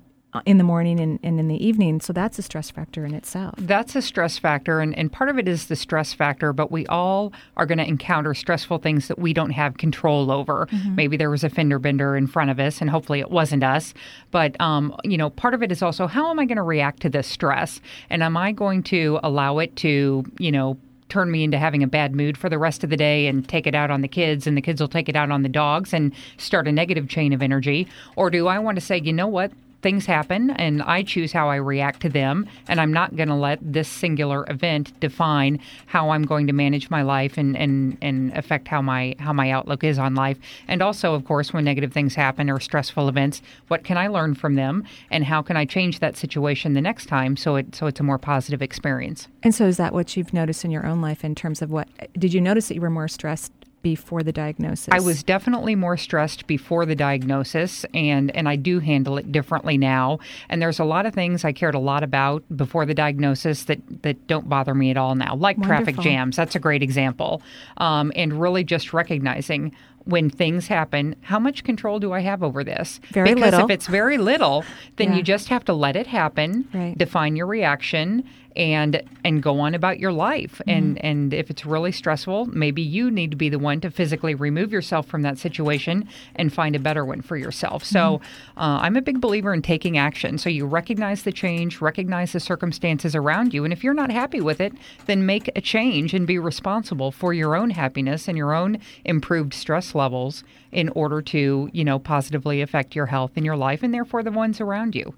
[0.46, 2.00] In the morning and, and in the evening.
[2.00, 3.54] So that's a stress factor in itself.
[3.58, 6.86] That's a stress factor, and, and part of it is the stress factor, but we
[6.88, 10.68] all are going to encounter stressful things that we don't have control over.
[10.72, 10.96] Mhm.
[10.96, 13.94] Maybe there was a fender bender in front of us, and hopefully it wasn't us.
[14.32, 17.02] But, um, you know, part of it is also how am I going to react
[17.02, 17.82] to this stress?
[18.10, 20.78] And am I going to allow it to, you know,
[21.10, 23.68] turn me into having a bad mood for the rest of the day and take
[23.68, 25.94] it out on the kids and the kids will take it out on the dogs
[25.94, 29.28] and start a negative chain of energy or do I want to say you know
[29.28, 33.30] what things happen and I choose how I react to them and I'm not going
[33.30, 37.98] to let this singular event define how I'm going to manage my life and, and
[38.02, 41.64] and affect how my how my outlook is on life and also of course when
[41.66, 45.58] negative things happen or stressful events what can I learn from them and how can
[45.58, 49.28] I change that situation the next time so it so it's a more positive experience
[49.44, 51.88] And so, is that what you've noticed in your own life in terms of what?
[52.14, 54.90] Did you notice that you were more stressed before the diagnosis?
[54.92, 59.78] I was definitely more stressed before the diagnosis, and and I do handle it differently
[59.78, 60.20] now.
[60.50, 63.80] And there's a lot of things I cared a lot about before the diagnosis that
[64.04, 66.36] that don't bother me at all now, like traffic jams.
[66.36, 67.42] That's a great example.
[67.78, 72.64] Um, and really just recognizing when things happen, how much control do I have over
[72.64, 73.00] this?
[73.12, 73.66] Very because little.
[73.66, 74.64] if it's very little,
[74.98, 75.18] then Yeah.
[75.18, 76.98] you just have to let it happen, Right.
[76.98, 80.56] define your reaction, and and go on about your life.
[80.68, 80.70] Mm-hmm.
[80.70, 84.36] And and if it's really stressful, maybe you need to be the one to physically
[84.36, 87.86] remove yourself from that situation and find a better one for yourself.
[87.86, 88.60] So Mm-hmm.
[88.60, 90.38] uh, I'm a big believer in taking action.
[90.38, 94.42] So you recognize the change, recognize the circumstances around you, and if you're not happy
[94.42, 94.74] with it,
[95.06, 99.54] then make a change and be responsible for your own happiness and your own improved
[99.54, 103.94] stress levels in order to you know positively affect your health and your life and
[103.94, 105.14] therefore the ones around you.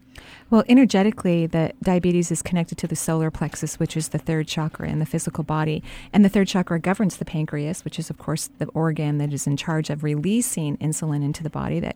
[0.50, 4.88] Well, energetically, the diabetes is connected to the solar plexus, which is the third chakra
[4.88, 5.84] in the physical body.
[6.12, 9.48] And the third chakra governs the pancreas, which is, of course, the organ that is
[9.48, 11.96] in charge of releasing insulin into the body that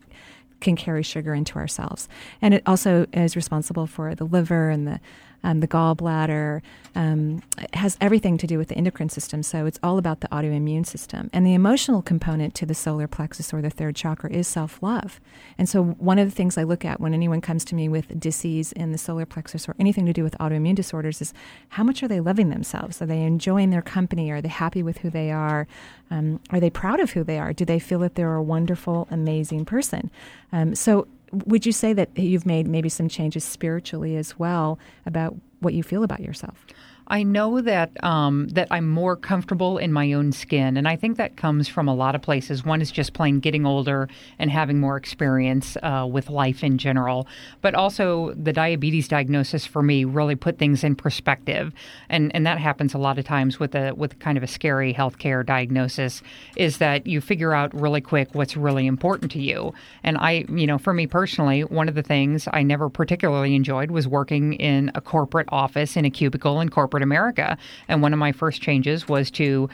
[0.60, 2.10] can carry sugar into ourselves.
[2.42, 5.00] And it also is responsible for the liver and the
[5.48, 6.62] um, the gallbladder.
[6.96, 9.44] Um, has everything to do with the endocrine system.
[9.44, 11.30] So it's all about the autoimmune system.
[11.32, 15.20] And the emotional component to the solar plexus or the third chakra is self love.
[15.60, 18.20] And so one of the things I look at when anyone comes to me with
[18.20, 21.34] disease in the solar plexus or anything to do with autoimmune disorders is
[21.70, 23.00] how much are they loving themselves?
[23.00, 24.32] Are they enjoying their company?
[24.32, 25.68] Are they happy with who they are?
[26.10, 27.54] Um, are they proud of who they are?
[27.54, 30.10] Do they feel that they're a wonderful, amazing person?
[30.52, 35.36] Um, so would you say that you've made maybe some changes spiritually as well about
[35.60, 36.66] what you feel about yourself?
[37.10, 41.18] I know that um, that I'm more comfortable in my own skin, and I think
[41.18, 42.66] that comes from a lot of places.
[42.66, 47.26] One is just plain getting older and having more experience uh, with life in general,
[47.62, 51.74] but also the diabetes diagnosis for me really put things in perspective,
[52.10, 54.94] and and that happens a lot of times with a with kind of a scary
[54.94, 56.22] healthcare diagnosis.
[56.58, 60.68] Is that you figure out really quick what's really important to you, and I, you
[60.68, 64.92] know, for me personally, one of the things I never particularly enjoyed was working in
[64.94, 67.58] a corporate office in a cubicle in corporate America.
[67.88, 69.70] And one of my first changes was to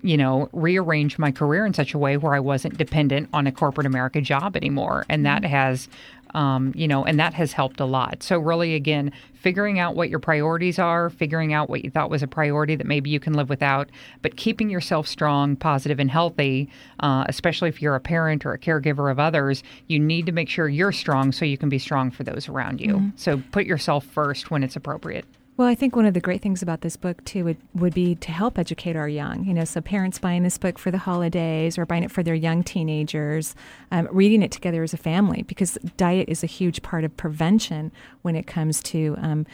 [0.00, 3.52] you know, rearrange my career in such a way where I wasn't dependent on a
[3.52, 5.04] corporate America job anymore.
[5.08, 5.88] And that has
[6.34, 8.22] Um, you know, and that has helped a lot.
[8.22, 12.22] So, really, again, figuring out what your priorities are, figuring out what you thought was
[12.22, 13.88] a priority that maybe you can live without,
[14.20, 16.68] but keeping yourself strong, positive, and healthy,
[17.00, 20.50] uh, especially if you're a parent or a caregiver of others, you need to make
[20.50, 22.96] sure you're strong so you can be strong for those around you.
[22.96, 23.16] Mm-hmm.
[23.16, 25.24] So, put yourself first when it's appropriate.
[25.58, 28.14] Well, I think one of the great things about this book too would, would be
[28.14, 29.44] to help educate our young.
[29.44, 32.36] You know, so parents buying this book for the holidays or buying it for their
[32.36, 33.56] young teenagers,
[33.90, 37.90] um, reading it together as a family because diet is a huge part of prevention
[38.22, 39.46] when it comes to um,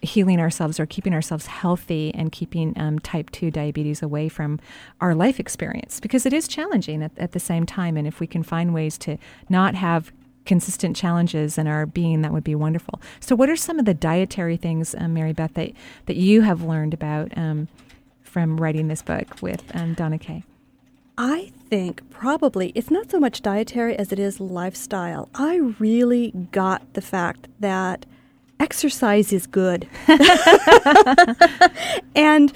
[0.00, 4.58] healing ourselves or keeping ourselves healthy and keeping um, type 2 diabetes away from
[5.02, 7.98] our life experience because it is challenging at, at the same time.
[7.98, 9.18] And if we can find ways to
[9.50, 10.10] not have
[10.44, 13.00] consistent challenges in our being, that would be wonderful.
[13.20, 15.72] So, what are some of the dietary things, um, Maribeth, that,
[16.06, 17.68] that you have learned about um,
[18.22, 20.44] from writing this book with um, Donna Kay?
[21.16, 25.28] I think probably it's not so much dietary as it is lifestyle.
[25.34, 28.04] I really got the fact that
[28.58, 29.88] exercise is good.
[32.16, 32.52] and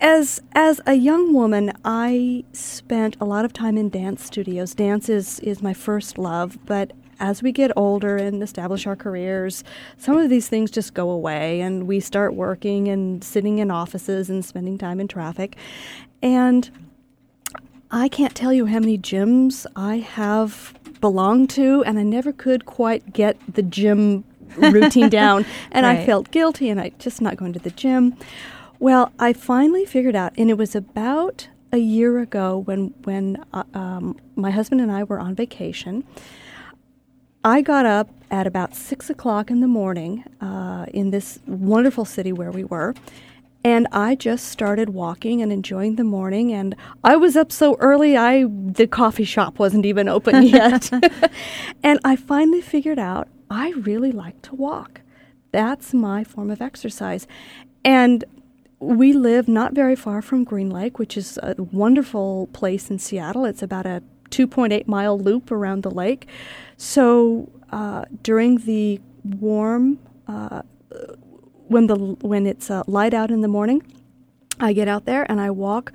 [0.00, 4.74] as as a young woman, I spent a lot of time in dance studios.
[4.74, 9.64] Dance is is my first love, but as we get older and establish our careers,
[9.96, 14.28] some of these things just go away and we start working and sitting in offices
[14.28, 15.56] and spending time in traffic.
[16.22, 16.70] And
[17.90, 22.66] I can't tell you how many gyms I have belonged to, and I never could
[22.66, 24.24] quite get the gym
[24.56, 25.46] routine down.
[25.70, 26.00] And right.
[26.00, 28.16] I felt guilty and I just not going to the gym.
[28.78, 33.64] Well, I finally figured out, and it was about a year ago when when uh,
[33.74, 36.04] um, my husband and I were on vacation.
[37.42, 42.32] I got up at about six o'clock in the morning uh, in this wonderful city
[42.32, 42.92] where we were,
[43.64, 46.52] and I just started walking and enjoying the morning.
[46.52, 50.90] And I was up so early, I the coffee shop wasn't even open yet,
[51.82, 55.00] and I finally figured out I really like to walk.
[55.50, 57.26] That's my form of exercise,
[57.82, 58.24] and
[58.78, 63.44] we live not very far from Green Lake, which is a wonderful place in Seattle.
[63.44, 66.26] It's about a 2.8 mile loop around the lake.
[66.76, 70.62] So uh, during the warm, uh,
[71.68, 73.82] when the when it's uh, light out in the morning,
[74.60, 75.92] I get out there and I walk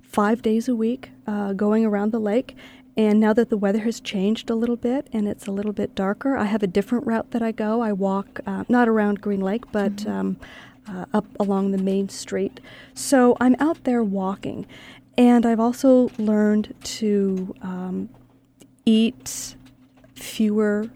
[0.00, 2.56] five days a week, uh, going around the lake.
[2.94, 5.94] And now that the weather has changed a little bit and it's a little bit
[5.94, 7.80] darker, I have a different route that I go.
[7.80, 10.12] I walk uh, not around Green Lake, but mm-hmm.
[10.12, 10.36] um,
[10.88, 12.60] uh, up along the main street.
[12.94, 14.66] So I'm out there walking.
[15.16, 18.08] And I've also learned to um,
[18.86, 19.56] eat
[20.14, 20.88] fewer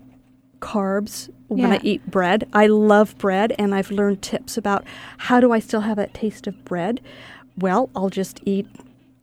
[0.61, 1.75] carbs when yeah.
[1.75, 2.49] I eat bread.
[2.53, 4.85] I love bread, and I've learned tips about
[5.19, 7.01] how do I still have that taste of bread.
[7.59, 8.67] Well, I'll just eat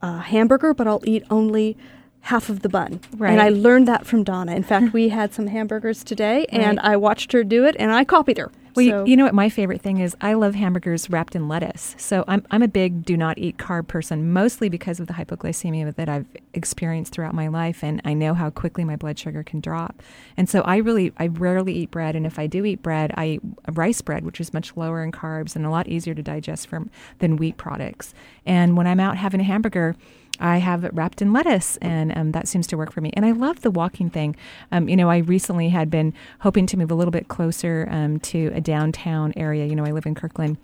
[0.02, 1.78] a hamburger, but I'll eat only
[2.22, 3.02] half of the bun.
[3.18, 3.32] Right.
[3.32, 4.56] And I learned that from Donna.
[4.56, 6.92] In fact, we had some hamburgers today, and right.
[6.92, 8.52] I watched her do it, and I copied her.
[8.76, 9.04] Well, so.
[9.04, 10.16] you, you, know what my favorite thing is?
[10.22, 11.96] I love hamburgers wrapped in lettuce.
[11.98, 15.96] So I'm, I'm a big do not eat carb person, mostly because of the hypoglycemia
[15.96, 19.60] that I've experienced throughout my life, and I know how quickly my blood sugar can
[19.60, 20.02] drop.
[20.38, 23.26] And so I really, I rarely eat bread, and if I do eat bread, I
[23.28, 23.42] eat
[23.74, 26.90] rice bread, which is much lower in carbs and a lot easier to digest from
[27.20, 28.14] than wheat products.
[28.46, 29.96] And when I'm out having a hamburger,
[30.44, 33.12] I have it wrapped in lettuce, and um, that seems to work for me.
[33.14, 34.36] And I love the walking thing.
[34.72, 38.20] Um, you know, I recently had been hoping to move a little bit closer um,
[38.20, 39.66] to a downtown area.
[39.66, 40.58] You know, I live in Kirkland.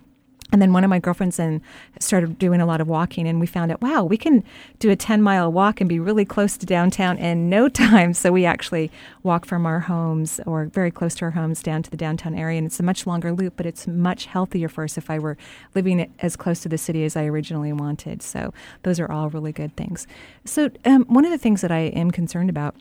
[0.52, 1.60] And then one of my girlfriends and
[1.98, 4.42] started doing a lot of walking, and we found out, wow, we can
[4.78, 8.14] do a 10 mile walk and be really close to downtown in no time.
[8.14, 8.90] So we actually
[9.22, 12.58] walk from our homes or very close to our homes down to the downtown area.
[12.58, 15.36] And it's a much longer loop, but it's much healthier for us if I were
[15.74, 18.22] living as close to the city as I originally wanted.
[18.22, 20.06] So those are all really good things.
[20.44, 22.74] So, um, one of the things that I am concerned about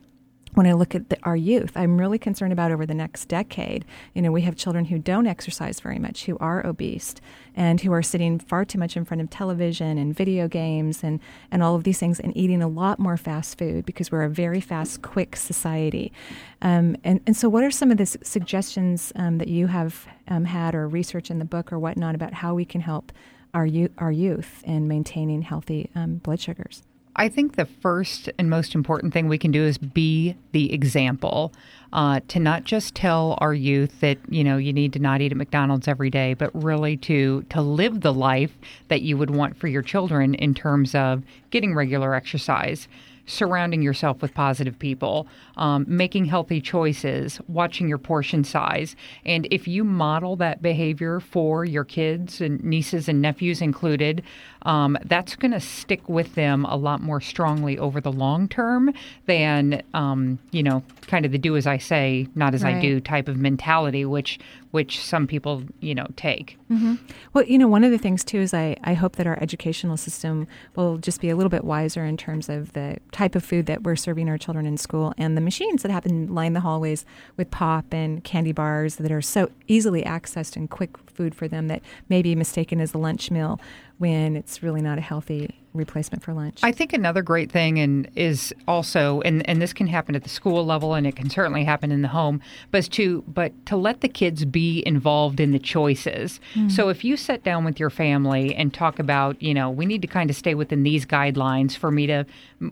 [0.53, 3.85] when I look at the, our youth, I'm really concerned about over the next decade.
[4.13, 7.15] You know, we have children who don't exercise very much, who are obese,
[7.59, 11.19] and who are sitting far too much in front of television and video games and,
[11.51, 14.29] and all of these things and eating a lot more fast food because we're a
[14.29, 16.13] very fast, quick society.
[16.61, 20.45] Um, and, and so, what are some of the suggestions um, that you have um,
[20.45, 23.11] had or research in the book or whatnot about how we can help
[23.53, 26.83] our, youth, our youth in maintaining healthy um, blood sugars?
[27.17, 31.51] I think the first and most important thing we can do is be the example.
[31.91, 35.31] Uh, to not just tell our youth that you know you need to not eat
[35.31, 38.55] at McDonald's every day, but really to to live the life
[38.89, 42.87] that you would want for your children in terms of getting regular exercise.
[43.29, 48.95] Surrounding yourself with positive people, um, making healthy choices, watching your portion size.
[49.25, 54.23] And if you model that behavior for your kids and nieces and nephews included,
[54.63, 58.93] um, that's going to stick with them a lot more strongly over the long term
[59.25, 62.75] than, um, you know, kind of the do as I say, not as right.
[62.75, 64.39] I do type of mentality, which
[64.71, 66.57] which some people, you know, take.
[66.69, 66.95] Mm-hmm.
[67.33, 69.97] Well, you know, one of the things too is I, I hope that our educational
[69.97, 73.65] system will just be a little bit wiser in terms of the type of food
[73.65, 77.03] that we're serving our children in school and the machines that happen line the hallways
[77.35, 81.67] with pop and candy bars that are so easily accessed and quick food for them
[81.67, 83.59] that may be mistaken as a lunch meal
[83.97, 86.59] when it's really not a healthy replacement for lunch.
[86.63, 90.29] I think another great thing and is also and, and this can happen at the
[90.29, 92.41] school level and it can certainly happen in the home,
[92.71, 96.39] but to but to let the kids be involved in the choices.
[96.55, 96.71] Mm.
[96.71, 100.01] So if you sit down with your family and talk about, you know, we need
[100.01, 102.25] to kind of stay within these guidelines for me to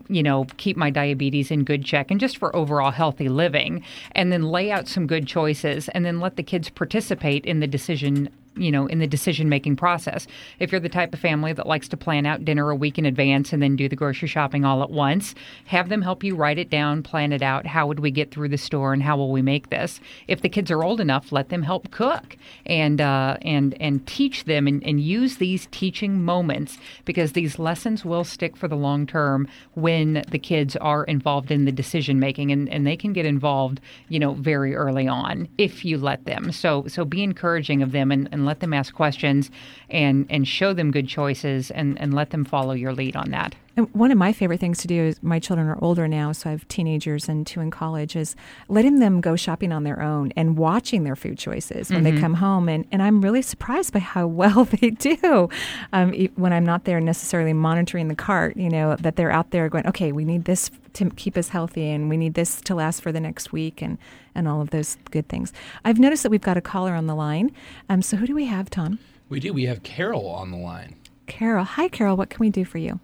[0.08, 3.82] you know, keep my diabetes in good check and just for overall healthy living
[4.12, 7.66] and then lay out some good choices and then let the kids participate in the
[7.66, 8.28] decision
[8.58, 10.26] you know, in the decision making process.
[10.58, 13.06] If you're the type of family that likes to plan out dinner a week in
[13.06, 15.34] advance and then do the grocery shopping all at once,
[15.66, 17.66] have them help you write it down, plan it out.
[17.66, 20.00] How would we get through the store and how will we make this?
[20.26, 22.36] If the kids are old enough, let them help cook
[22.66, 28.04] and uh, and and teach them and, and use these teaching moments because these lessons
[28.04, 32.50] will stick for the long term when the kids are involved in the decision making
[32.50, 36.52] and, and they can get involved, you know, very early on if you let them.
[36.52, 39.50] So so be encouraging of them and, and let them ask questions
[39.90, 43.54] and and show them good choices and and let them follow your lead on that.
[43.78, 46.48] And one of my favorite things to do is my children are older now, so
[46.48, 48.34] I have teenagers and two in college, is
[48.66, 52.16] letting them go shopping on their own and watching their food choices when mm-hmm.
[52.16, 52.68] they come home.
[52.68, 55.48] And, and I'm really surprised by how well they do
[55.92, 59.68] um, when I'm not there necessarily monitoring the cart, you know, that they're out there
[59.68, 63.00] going, okay, we need this to keep us healthy and we need this to last
[63.00, 63.96] for the next week and,
[64.34, 65.52] and all of those good things.
[65.84, 67.52] I've noticed that we've got a caller on the line.
[67.88, 68.98] Um, so who do we have, Tom?
[69.28, 69.52] We do.
[69.52, 70.96] We have Carol on the line.
[71.28, 71.62] Carol.
[71.62, 72.16] Hi, Carol.
[72.16, 72.98] What can we do for you?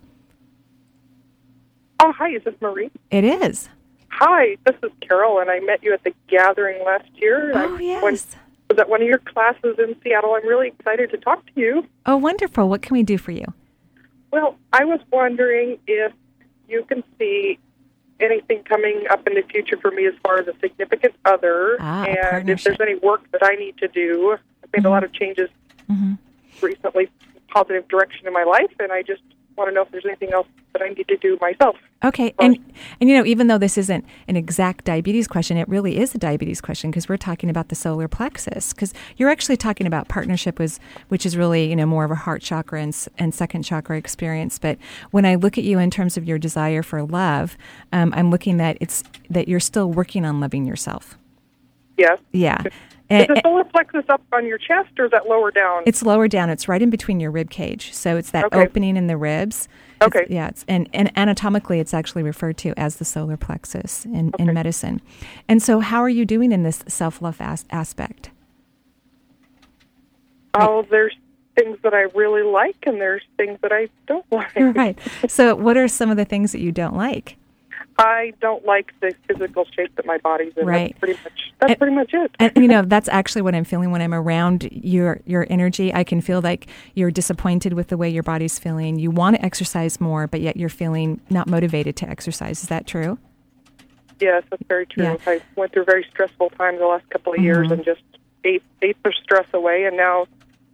[2.07, 2.29] Oh, hi.
[2.29, 2.91] Is this Marie?
[3.11, 3.71] It is.
[4.11, 7.51] Hi, this is Carol, and I met you at the gathering last year.
[7.55, 8.03] Oh, I yes.
[8.03, 8.37] Went,
[8.69, 10.35] was at one of your classes in Seattle.
[10.35, 11.87] I'm really excited to talk to you.
[12.05, 12.69] Oh, wonderful.
[12.69, 13.47] What can we do for you?
[14.31, 16.13] Well, I was wondering if
[16.69, 17.59] you can see
[18.21, 22.05] anything coming up in the future for me as far as a significant other, ah,
[22.05, 24.37] and if there's any work that I need to do.
[24.63, 24.87] I've made mm-hmm.
[24.89, 25.49] a lot of changes
[25.91, 26.15] mm-hmm.
[26.61, 27.09] recently,
[27.49, 29.23] positive direction in my life, and I just
[29.57, 31.77] want to know if there's anything else that I need to do myself.
[32.05, 32.59] Okay, and
[33.01, 36.19] and you know, even though this isn't an exact diabetes question, it really is a
[36.19, 38.73] diabetes question because we're talking about the solar plexus.
[38.73, 42.17] Because you're actually talking about partnership, was which is really you know more of a
[42.17, 44.59] heart chakra and, and second chakra experience.
[44.59, 44.79] But
[45.11, 47.57] when I look at you in terms of your desire for love,
[47.93, 51.17] um, I'm looking that it's that you're still working on loving yourself.
[51.97, 52.19] Yes.
[52.33, 52.63] Yeah.
[53.11, 55.83] Is the solar plexus up on your chest or is that lower down?
[55.85, 56.49] It's lower down.
[56.49, 57.93] It's right in between your rib cage.
[57.93, 58.63] So it's that okay.
[58.63, 59.69] opening in the ribs.
[60.01, 60.21] Okay.
[60.21, 60.49] It's, yeah.
[60.49, 64.45] It's, and, and anatomically, it's actually referred to as the solar plexus in, okay.
[64.45, 65.03] in medicine.
[65.49, 68.31] And so, how are you doing in this self love as- aspect?
[70.55, 71.17] Oh, there's
[71.57, 74.55] things that I really like, and there's things that I don't like.
[74.57, 74.99] Right.
[75.29, 77.37] So, what are some of the things that you don't like?
[77.97, 80.67] I don't like the physical shape that my body's in.
[80.67, 80.97] Right.
[81.01, 82.31] That's pretty much that's and, pretty much it.
[82.41, 85.95] and you know, that's actually what I'm feeling when I'm around your your energy.
[85.95, 88.99] I can feel like you're disappointed with the way your body's feeling.
[88.99, 92.63] You want to exercise more, but yet you're feeling not motivated to exercise.
[92.63, 93.19] Is that true?
[94.21, 95.05] Yes, that's very true.
[95.05, 95.17] Yeah.
[95.27, 97.45] I went through very stressful times the last couple of mm-hmm.
[97.45, 98.03] years and just
[98.45, 100.27] ate ate the stress away and now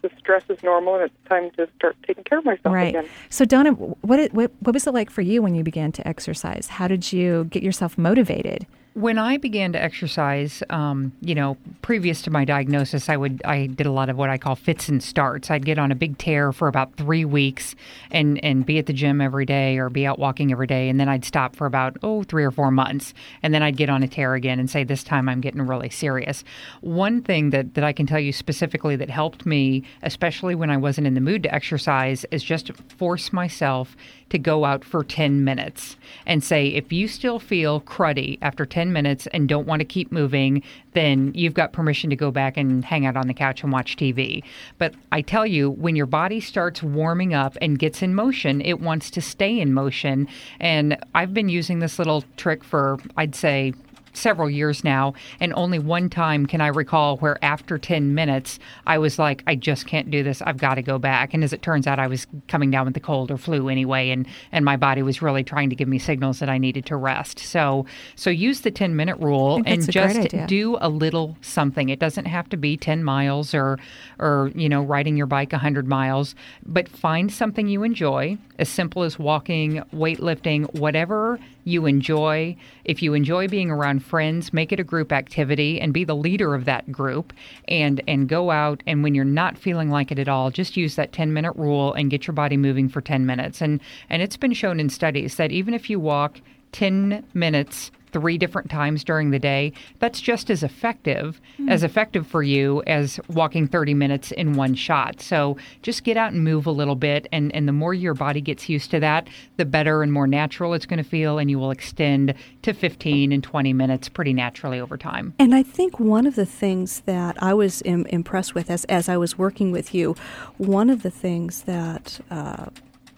[0.03, 2.94] the stress is normal and it's time to start taking care of myself right.
[2.94, 3.09] again.
[3.28, 6.68] So, Donna, what, what what was it like for you when you began to exercise?
[6.68, 8.66] How did you get yourself motivated?
[8.95, 13.66] When I began to exercise, um, you know, previous to my diagnosis, I would I
[13.66, 15.49] did a lot of what I call fits and starts.
[15.49, 17.76] I'd get on a big tear for about three weeks
[18.11, 20.99] and and be at the gym every day or be out walking every day, and
[20.99, 23.14] then I'd stop for about oh three or four months,
[23.45, 25.91] and then I'd get on a tear again and say this time I'm getting really
[25.91, 26.43] serious.
[26.80, 30.76] One thing that that I can tell you specifically that helped me, especially when I
[30.76, 33.97] wasn't in the mood to exercise, is just force myself
[34.30, 38.92] to go out for 10 minutes and say, if you still feel cruddy after 10
[38.92, 40.62] minutes and don't want to keep moving,
[40.92, 43.96] then you've got permission to go back and hang out on the couch and watch
[43.96, 44.42] TV.
[44.78, 48.80] But I tell you, when your body starts warming up and gets in motion, it
[48.80, 50.28] wants to stay in motion.
[50.58, 53.74] And I've been using this little trick for, I'd say,
[54.12, 58.98] several years now, and only one time can I recall where after 10 minutes I
[58.98, 60.42] was like, I just can't do this.
[60.42, 61.34] I've got to go back.
[61.34, 64.11] And as it turns out, I was coming down with the cold or flu anyway,
[64.11, 66.96] and and my body was really trying to give me signals that I needed to
[66.96, 67.38] rest.
[67.38, 71.88] So so use the 10 minute rule and just do a little something.
[71.88, 73.78] It doesn't have to be 10 miles or
[74.18, 76.34] or you know riding your bike 100 miles,
[76.66, 81.38] but find something you enjoy, as simple as walking, weightlifting, whatever
[81.70, 82.56] you enjoy.
[82.84, 86.54] If you enjoy being around friends, make it a group activity and be the leader
[86.54, 87.32] of that group
[87.68, 90.96] and and go out and when you're not feeling like it at all, just use
[90.96, 93.60] that 10 minute rule and get your body moving for 10 minutes.
[93.60, 96.40] And and it's been shown in studies that even if you walk
[96.72, 101.70] 10 minutes three different times during the day, that's just as effective, mm.
[101.70, 105.20] as effective for you as walking 30 minutes in one shot.
[105.20, 107.28] So just get out and move a little bit.
[107.32, 110.74] And, and the more your body gets used to that, the better and more natural
[110.74, 111.38] it's going to feel.
[111.38, 115.34] And you will extend to 15 and 20 minutes pretty naturally over time.
[115.38, 119.08] And I think one of the things that I was Im- impressed with as, as
[119.08, 120.14] I was working with you,
[120.58, 122.66] one of the things that uh,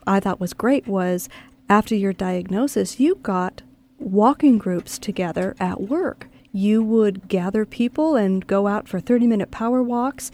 [0.06, 1.28] I thought was great was
[1.68, 3.62] after your diagnosis, you got
[4.02, 6.28] walking groups together at work.
[6.52, 10.30] You would gather people and go out for 30 minute power walks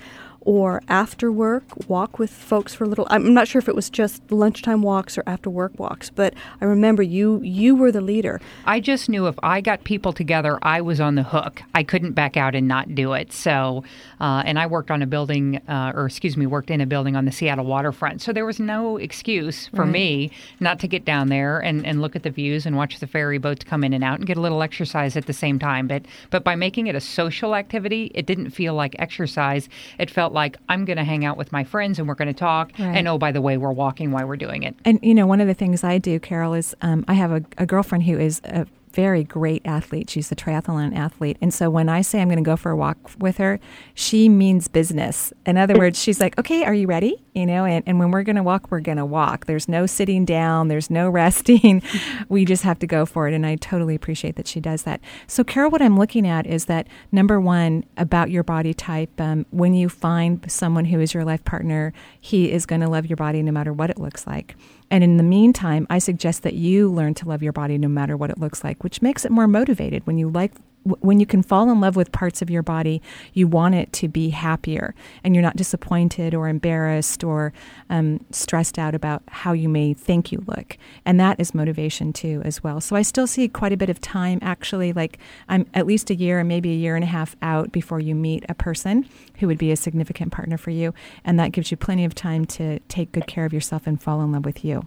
[0.49, 3.07] or after work, walk with folks for a little.
[3.11, 6.33] I'm not sure if it was just lunchtime walks or after work walks, but
[6.63, 8.41] I remember you you were the leader.
[8.65, 11.63] I just knew if I got people together, I was on the hook.
[11.75, 13.31] I couldn't back out and not do it.
[13.31, 13.85] So,
[14.23, 17.15] uh, and I worked on a building, uh, or excuse me, worked in a building
[17.15, 18.23] on the Seattle waterfront.
[18.23, 19.91] So there was no excuse for right.
[19.91, 20.31] me
[20.61, 23.37] not to get down there and, and look at the views and watch the ferry
[23.37, 25.87] boats come in and out and get a little exercise at the same time.
[25.87, 29.69] But but by making it a social activity, it didn't feel like exercise.
[29.99, 30.38] It felt like
[30.69, 32.73] I'm going to hang out with my friends and we're going to talk.
[32.79, 32.97] Right.
[32.97, 34.75] And oh, by the way, we're walking while we're doing it.
[34.85, 37.43] And you know, one of the things I do, Carol, is um, I have a,
[37.59, 40.11] a girlfriend who is a very great athlete.
[40.11, 41.37] She's a triathlon athlete.
[41.41, 43.61] And so when I say I'm going to go for a walk with her,
[43.95, 45.33] she means business.
[45.47, 47.23] In other words, she's like, okay, are you ready?
[47.35, 49.47] You know, and, and when we're going to walk, we're going to walk.
[49.47, 51.83] There's no sitting down, there's no resting.
[52.29, 53.35] we just have to go for it.
[53.35, 55.01] And I totally appreciate that she does that.
[55.27, 59.47] So, Carol, what I'm looking at is that number one, about your body type, um,
[59.51, 63.17] when you find someone who is your life partner, he is going to love your
[63.17, 64.55] body no matter what it looks like.
[64.91, 68.17] And in the meantime, I suggest that you learn to love your body no matter
[68.17, 70.53] what it looks like, which makes it more motivated when you like
[70.85, 73.03] when you can fall in love with parts of your body,
[73.33, 77.53] you want it to be happier and you're not disappointed or embarrassed or
[77.91, 80.79] um, stressed out about how you may think you look.
[81.05, 82.81] And that is motivation too, as well.
[82.81, 85.19] So I still see quite a bit of time actually, like
[85.49, 88.15] I'm at least a year and maybe a year and a half out before you
[88.15, 89.09] meet a person
[89.39, 90.95] who would be a significant partner for you.
[91.25, 94.23] And that gives you plenty of time to take good care of yourself and fall
[94.23, 94.87] in love with you.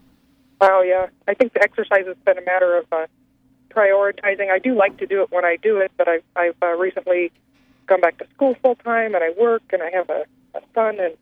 [0.62, 1.08] Oh, yeah.
[1.28, 2.86] I think the exercise has been a matter of.
[2.92, 3.08] Uh
[3.74, 4.50] prioritizing.
[4.50, 7.32] I do like to do it when I do it, but I've, I've uh, recently
[7.88, 11.00] gone back to school full time and I work and I have a, a son
[11.00, 11.16] and,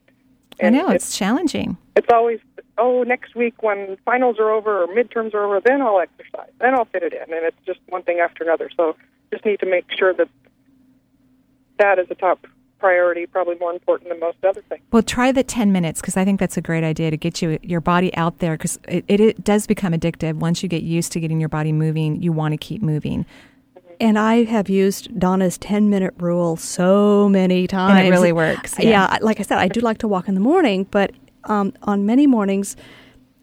[0.60, 1.78] and I know it's, it's challenging.
[1.96, 2.40] It's always
[2.78, 6.74] oh next week when finals are over or midterms are over, then I'll exercise, then
[6.74, 8.70] I'll fit it in, and it's just one thing after another.
[8.76, 8.96] So
[9.32, 10.28] just need to make sure that
[11.78, 12.46] that is a top
[12.80, 14.82] priority, probably more important than most other things.
[14.92, 17.60] Well, try the 10 minutes because I think that's a great idea to get you
[17.62, 20.36] your body out there because it, it, it, does become addictive.
[20.36, 23.26] Once you get used to getting your body moving, you want to keep moving.
[24.00, 28.00] And I have used Donna's 10 minute rule so many times.
[28.00, 28.76] And it really works.
[28.80, 29.12] Yeah.
[29.12, 31.12] yeah like I said, I do like to walk in the morning, but
[31.46, 32.78] um, on many mornings,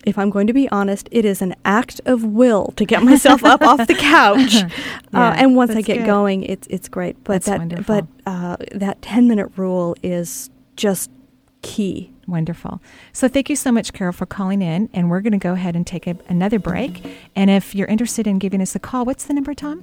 [0.07, 3.44] if I'm going to be honest, it is an act of will to get myself
[3.44, 4.54] up off the couch.
[4.54, 4.68] yeah,
[5.12, 6.07] uh, and once I get good.
[6.07, 7.22] going, it's it's great.
[7.24, 7.84] But that's that wonderful.
[7.84, 11.11] but uh, that 10 minute rule is just
[11.62, 12.12] key.
[12.28, 12.80] Wonderful.
[13.12, 14.88] So thank you so much, Carol, for calling in.
[14.92, 17.04] And we're going to go ahead and take a, another break.
[17.36, 19.82] And if you're interested in giving us a call, what's the number, Tom?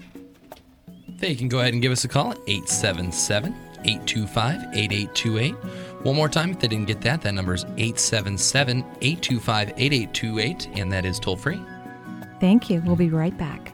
[1.19, 3.55] Hey, you can go ahead and give us a call at 877
[3.85, 5.55] 825 8828
[6.03, 10.91] one more time, if they didn't get that, that number is 877 825 8828, and
[10.91, 11.61] that is toll free.
[12.41, 12.81] Thank you.
[12.85, 13.73] We'll be right back.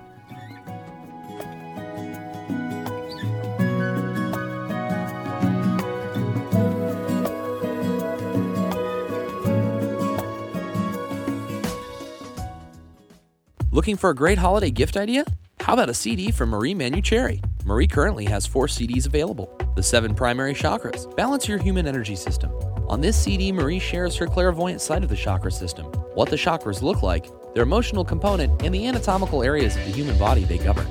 [13.71, 15.25] Looking for a great holiday gift idea?
[15.61, 17.43] How about a CD from Marie Manuchehri?
[17.65, 22.51] Marie currently has four CDs available The Seven Primary Chakras, Balance Your Human Energy System.
[22.87, 25.85] On this CD, Marie shares her clairvoyant side of the chakra system,
[26.15, 30.17] what the chakras look like, their emotional component, and the anatomical areas of the human
[30.17, 30.87] body they govern.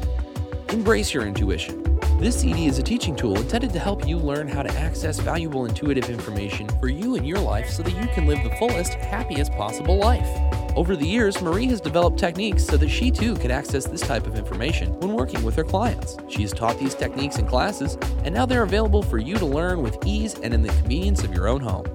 [0.69, 1.83] Embrace your intuition.
[2.19, 5.65] This CD is a teaching tool intended to help you learn how to access valuable
[5.65, 9.53] intuitive information for you and your life so that you can live the fullest, happiest
[9.53, 10.29] possible life.
[10.77, 14.27] Over the years, Marie has developed techniques so that she too can access this type
[14.27, 16.17] of information when working with her clients.
[16.29, 19.83] She has taught these techniques in classes, and now they're available for you to learn
[19.83, 21.87] with ease and in the convenience of your own home.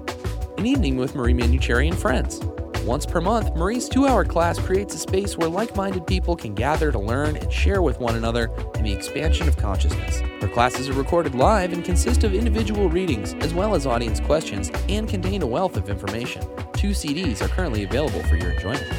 [0.58, 2.40] An evening with Marie Manuchehri and friends.
[2.84, 6.54] Once per month, Marie's two hour class creates a space where like minded people can
[6.54, 10.20] gather to learn and share with one another in the expansion of consciousness.
[10.42, 14.70] Her classes are recorded live and consist of individual readings as well as audience questions
[14.90, 16.42] and contain a wealth of information.
[16.74, 18.92] Two CDs are currently available for your enjoyment.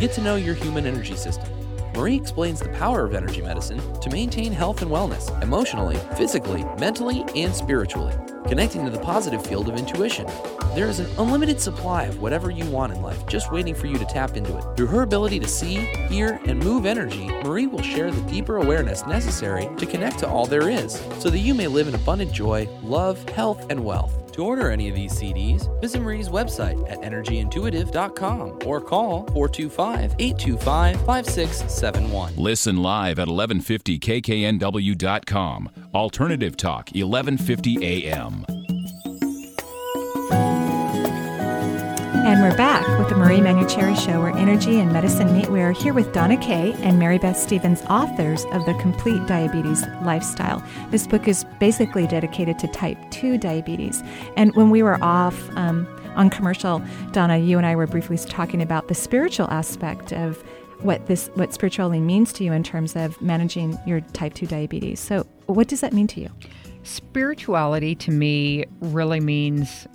[0.00, 1.48] Get to know your human energy system.
[1.94, 7.24] Marie explains the power of energy medicine to maintain health and wellness emotionally, physically, mentally,
[7.36, 8.14] and spiritually,
[8.46, 10.26] connecting to the positive field of intuition.
[10.74, 13.98] There is an unlimited supply of whatever you want in life just waiting for you
[13.98, 14.64] to tap into it.
[14.76, 15.76] Through her ability to see,
[16.08, 20.46] hear, and move energy, Marie will share the deeper awareness necessary to connect to all
[20.46, 24.28] there is so that you may live in abundant joy, love, health, and wealth.
[24.38, 31.04] To order any of these CDs, visit Marie's website at energyintuitive.com or call 425 825
[31.04, 32.36] 5671.
[32.36, 35.70] Listen live at 1150kknw.com.
[35.92, 38.37] Alternative Talk, 1150 AM.
[42.20, 45.48] And we're back with the Marie Manuchehri Show, where energy and medicine meet.
[45.48, 50.62] We are here with Donna Kay and Maribeth Stephens, authors of The Complete Diabetes Lifestyle.
[50.90, 54.02] This book is basically dedicated to type 2 diabetes.
[54.36, 58.62] And when we were off um, on commercial, Donna, you and I were briefly talking
[58.62, 60.42] about the spiritual aspect of
[60.80, 65.00] what this what spirituality means to you in terms of managing your type 2 diabetes.
[65.00, 66.30] So, what does that mean to you?
[66.82, 69.86] Spirituality to me really means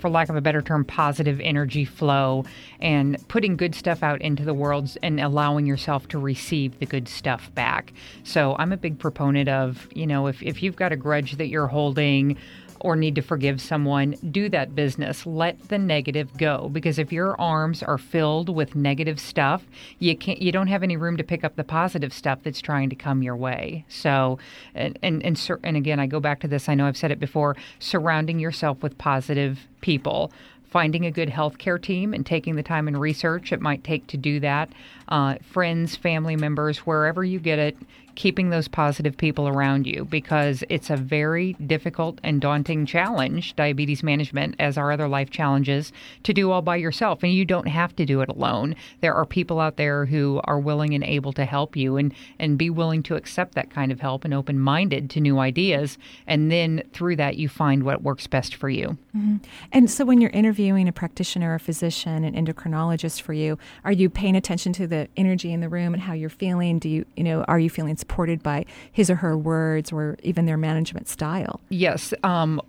[0.00, 2.44] for lack of a better term, positive energy flow
[2.80, 7.08] and putting good stuff out into the world and allowing yourself to receive the good
[7.08, 7.92] stuff back.
[8.24, 11.48] So I'm a big proponent of, you know, if, if you've got a grudge that
[11.48, 12.36] you're holding,
[12.80, 15.26] or need to forgive someone, do that business.
[15.26, 19.64] Let the negative go because if your arms are filled with negative stuff,
[19.98, 22.90] you can't you don't have any room to pick up the positive stuff that's trying
[22.90, 23.84] to come your way.
[23.88, 24.38] So
[24.74, 26.68] and and and, and again, I go back to this.
[26.68, 30.32] I know I've said it before, surrounding yourself with positive people
[30.70, 34.16] finding a good healthcare team and taking the time and research it might take to
[34.16, 34.70] do that.
[35.08, 37.76] Uh, friends, family members, wherever you get it,
[38.20, 44.02] keeping those positive people around you because it's a very difficult and daunting challenge, diabetes
[44.02, 45.90] management, as our other life challenges,
[46.22, 47.22] to do all by yourself.
[47.22, 48.76] And you don't have to do it alone.
[49.00, 52.58] There are people out there who are willing and able to help you and, and
[52.58, 55.96] be willing to accept that kind of help and open minded to new ideas.
[56.26, 58.98] And then through that, you find what works best for you.
[59.16, 59.36] Mm-hmm.
[59.72, 64.10] And so when you're interviewing a practitioner, a physician, an endocrinologist for you, are you
[64.10, 66.78] paying attention to the energy in the room and how you're feeling?
[66.78, 70.44] Do you, you know, are you feeling supported by his or her words or even
[70.44, 71.60] their management style?
[71.68, 72.12] Yes.
[72.24, 72.60] Um,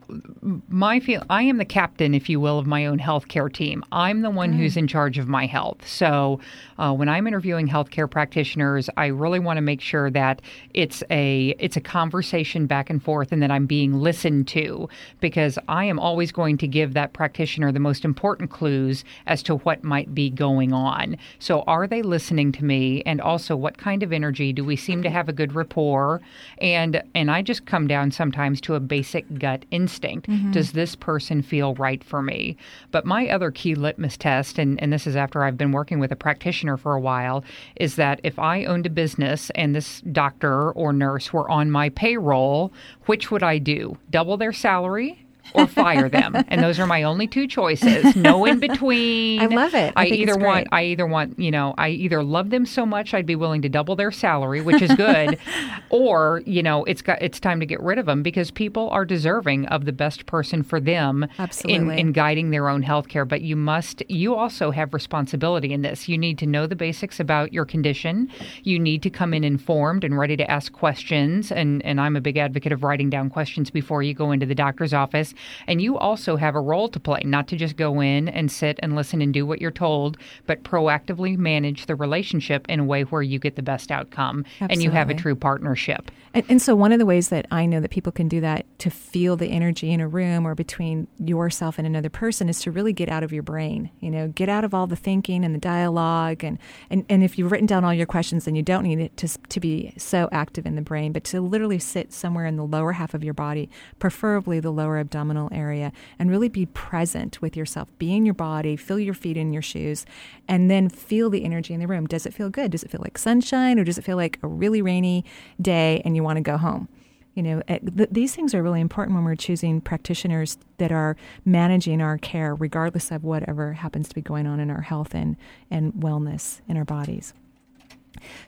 [0.69, 3.83] my feel, I am the captain, if you will, of my own healthcare team.
[3.91, 4.57] I'm the one mm.
[4.57, 5.87] who's in charge of my health.
[5.87, 6.39] So
[6.77, 10.43] uh, when I'm interviewing healthcare practitioners, I really want to make sure that
[10.75, 14.89] it's a it's a conversation back and forth, and that I'm being listened to
[15.21, 19.55] because I am always going to give that practitioner the most important clues as to
[19.55, 21.17] what might be going on.
[21.39, 25.01] So are they listening to me, and also what kind of energy do we seem
[25.01, 26.21] to have a good rapport?
[26.59, 30.27] And and I just come down sometimes to a basic gut instinct.
[30.27, 30.51] Mm-hmm.
[30.51, 32.57] Does this person feel right for me?
[32.91, 36.11] But my other key litmus test, and, and this is after I've been working with
[36.11, 37.43] a practitioner for a while,
[37.77, 41.89] is that if I owned a business and this doctor or nurse were on my
[41.89, 42.71] payroll,
[43.05, 43.97] which would I do?
[44.11, 46.35] Double their salary or fire them.
[46.47, 48.15] and those are my only two choices.
[48.15, 49.41] No in between.
[49.41, 49.93] I love it.
[49.95, 53.13] I, I either want I either want, you know, I either love them so much
[53.13, 55.37] I'd be willing to double their salary, which is good,
[55.89, 59.05] or, you know, it's got it's time to get rid of them because people are
[59.05, 61.93] deserving of the best person for them Absolutely.
[61.93, 65.81] in in guiding their own health care, but you must you also have responsibility in
[65.81, 66.07] this.
[66.07, 68.29] You need to know the basics about your condition.
[68.63, 72.21] You need to come in informed and ready to ask questions and and I'm a
[72.21, 75.33] big advocate of writing down questions before you go into the doctor's office
[75.67, 78.79] and you also have a role to play, not to just go in and sit
[78.81, 80.17] and listen and do what you're told,
[80.47, 84.73] but proactively manage the relationship in a way where you get the best outcome Absolutely.
[84.73, 86.11] and you have a true partnership.
[86.33, 88.65] And, and, so, one of the ways that I know that people can do that
[88.79, 92.71] to feel the energy in a room or between yourself and another person is to
[92.71, 93.89] really get out of your brain.
[93.99, 96.43] You know, get out of all the thinking and the dialogue.
[96.43, 96.57] And,
[96.89, 99.27] and, and if you've written down all your questions, then you don't need it to,
[99.49, 102.93] to be so active in the brain, but to literally sit somewhere in the lower
[102.93, 103.69] half of your body,
[103.99, 107.89] preferably the lower abdominal area, and really be present with yourself.
[107.97, 110.05] Be in your body, feel your feet in your shoes,
[110.47, 112.07] and then feel the energy in the room.
[112.07, 112.71] Does it feel good?
[112.71, 115.25] Does it feel like sunshine or does it feel like a really rainy
[115.61, 116.87] day and you want to go home?
[117.35, 121.15] You know, eh, th- these things are really important when we're choosing practitioners that are
[121.45, 125.37] managing our care, regardless of whatever happens to be going on in our health and,
[125.69, 127.33] and wellness in our bodies.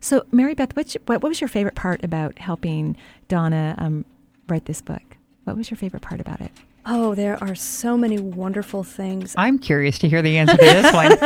[0.02, 2.98] So, Maribeth, what, what was your favorite part about helping
[3.30, 4.06] Donna um,
[4.48, 5.18] write this book?
[5.46, 6.52] What was your favorite part about it?
[6.86, 9.34] Oh, there are so many wonderful things.
[9.38, 11.18] I'm curious to hear the answer to this one.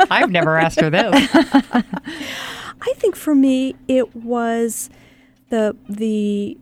[0.10, 1.28] I've never asked her this.
[1.34, 4.88] I think for me, it was
[5.48, 6.58] the the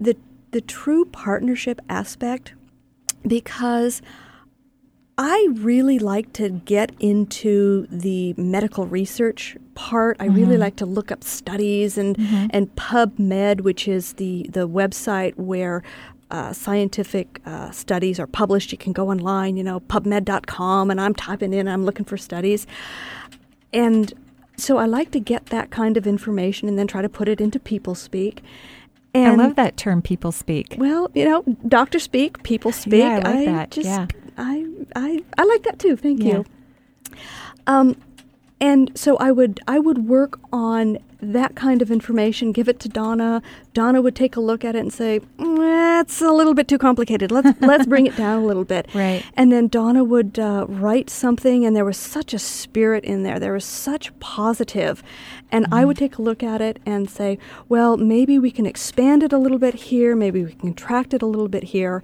[0.00, 0.16] the
[0.50, 2.54] the true partnership aspect
[3.26, 4.02] because
[5.16, 10.16] I really like to get into the medical research part.
[10.18, 10.36] I mm-hmm.
[10.36, 12.46] really like to look up studies and mm-hmm.
[12.50, 15.82] and PubMed, which is the the website where
[16.30, 18.72] uh, scientific uh, studies are published.
[18.72, 22.66] You can go online, you know, PubMed.com, and I'm typing in, I'm looking for studies,
[23.72, 24.12] and
[24.56, 27.40] so I like to get that kind of information and then try to put it
[27.40, 28.42] into people speak.
[29.14, 30.74] And I love that term, people speak.
[30.76, 33.00] Well, you know, doctor speak, people speak.
[33.00, 33.70] Yeah, I like I that.
[33.70, 34.06] Just, yeah.
[34.36, 35.96] I, I, I like that too.
[35.96, 36.32] Thank yeah.
[36.32, 36.44] you.
[37.66, 37.96] Um,
[38.60, 40.98] and so I would I would work on
[41.32, 43.42] that kind of information, give it to Donna.
[43.72, 47.30] Donna would take a look at it and say, "That's a little bit too complicated.
[47.30, 49.24] Let's let's bring it down a little bit." Right.
[49.34, 53.40] And then Donna would uh, write something, and there was such a spirit in there.
[53.40, 55.02] There was such positive,
[55.50, 55.74] and mm-hmm.
[55.74, 57.38] I would take a look at it and say,
[57.68, 60.14] "Well, maybe we can expand it a little bit here.
[60.14, 62.02] Maybe we can contract it a little bit here."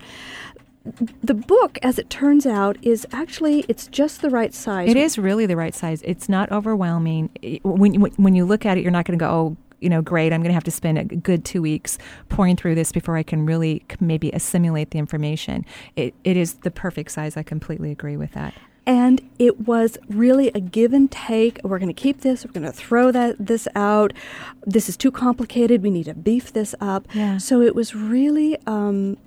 [1.23, 4.89] The book, as it turns out, is actually it's just the right size.
[4.89, 6.03] It is really the right size.
[6.03, 7.31] It's not overwhelming.
[7.63, 10.33] When when you look at it, you're not going to go, oh, you know, great.
[10.33, 13.23] I'm going to have to spend a good two weeks pouring through this before I
[13.23, 15.65] can really maybe assimilate the information.
[15.97, 17.37] It it is the perfect size.
[17.37, 18.55] I completely agree with that.
[18.87, 21.61] And it was really a give and take.
[21.63, 22.45] We're going to keep this.
[22.45, 24.13] We're going to throw that this out.
[24.67, 25.83] This is too complicated.
[25.83, 27.07] We need to beef this up.
[27.15, 27.39] Yeah.
[27.39, 29.19] So it was really um,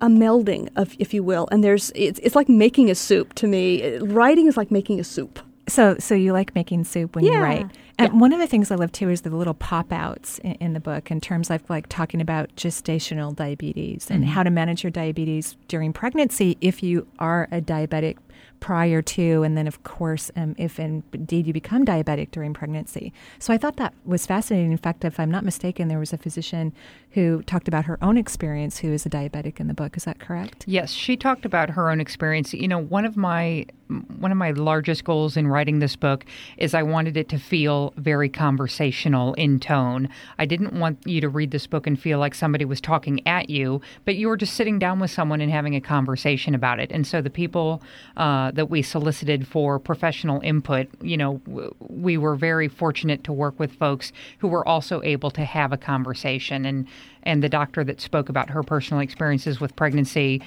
[0.00, 1.48] a melding of, if you will.
[1.50, 3.96] And there's it's, it's like making a soup to me.
[3.98, 5.40] Writing is like making a soup.
[5.68, 7.32] So, so you like making soup when yeah.
[7.32, 7.66] you write.
[7.98, 8.18] And yeah.
[8.18, 10.80] one of the things I love too is the little pop outs in, in, the
[10.80, 14.32] book in terms of like talking about gestational diabetes and mm-hmm.
[14.32, 18.16] how to manage your diabetes during pregnancy if you are a diabetic
[18.64, 23.12] prior to, and then of course, um, if indeed you become diabetic during pregnancy.
[23.38, 24.72] So I thought that was fascinating.
[24.72, 26.72] In fact, if I'm not mistaken, there was a physician
[27.10, 29.98] who talked about her own experience who is a diabetic in the book.
[29.98, 30.64] Is that correct?
[30.66, 32.54] Yes, she talked about her own experience.
[32.54, 33.66] You know, one of my
[34.16, 36.24] one of my largest goals in writing this book
[36.56, 40.08] is I wanted it to feel very conversational in tone.
[40.38, 43.50] I didn't want you to read this book and feel like somebody was talking at
[43.50, 46.90] you, but you were just sitting down with someone and having a conversation about it.
[46.92, 47.82] And so the people
[48.16, 51.40] uh, that we solicited for professional input, you know,
[51.80, 55.76] we were very fortunate to work with folks who were also able to have a
[55.76, 56.64] conversation.
[56.64, 56.86] And
[57.24, 60.42] and the doctor that spoke about her personal experiences with pregnancy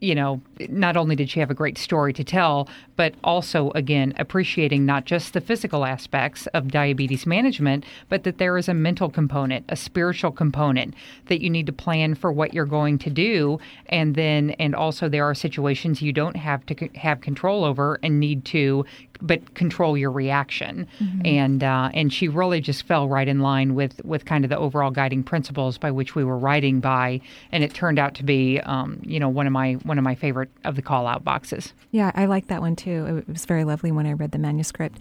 [0.00, 4.14] you know, not only did she have a great story to tell, but also, again,
[4.18, 9.10] appreciating not just the physical aspects of diabetes management, but that there is a mental
[9.10, 10.94] component, a spiritual component
[11.26, 13.58] that you need to plan for what you're going to do.
[13.86, 18.20] And then, and also, there are situations you don't have to have control over and
[18.20, 18.84] need to
[19.20, 20.86] but control your reaction.
[21.00, 21.26] Mm-hmm.
[21.26, 24.58] And uh, and she really just fell right in line with with kind of the
[24.58, 27.20] overall guiding principles by which we were writing by,
[27.52, 30.14] and it turned out to be um, you know one of my one of my
[30.14, 31.72] favorite of the call out boxes.
[31.90, 33.24] Yeah, I like that one too.
[33.28, 34.98] It was very lovely when I read the manuscript.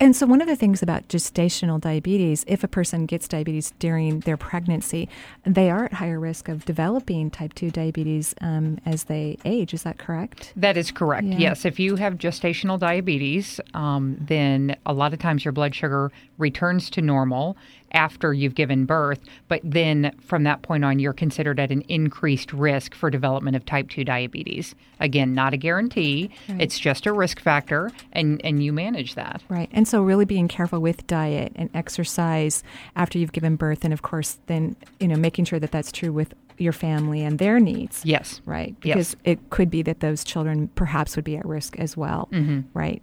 [0.00, 4.20] And so one of the things about gestational diabetes, if a person gets diabetes during
[4.20, 5.08] their pregnancy,
[5.44, 9.74] they are at higher risk of developing type two diabetes um, as they age.
[9.74, 10.52] Is that correct?
[10.56, 11.26] That is correct.
[11.26, 11.38] Yeah.
[11.38, 16.10] Yes, if you have gestational diabetes um, then a lot of times your blood sugar
[16.38, 17.56] returns to normal
[17.92, 19.20] after you've given birth.
[19.48, 23.64] But then from that point on, you're considered at an increased risk for development of
[23.64, 24.74] type 2 diabetes.
[25.00, 26.60] Again, not a guarantee, right.
[26.60, 29.42] it's just a risk factor, and, and you manage that.
[29.48, 29.68] Right.
[29.72, 32.62] And so, really being careful with diet and exercise
[32.96, 36.12] after you've given birth, and of course, then, you know, making sure that that's true
[36.12, 38.04] with your family and their needs.
[38.04, 38.40] Yes.
[38.44, 38.78] Right.
[38.80, 39.16] Because yes.
[39.24, 42.28] it could be that those children perhaps would be at risk as well.
[42.32, 42.60] Mm-hmm.
[42.72, 43.02] Right.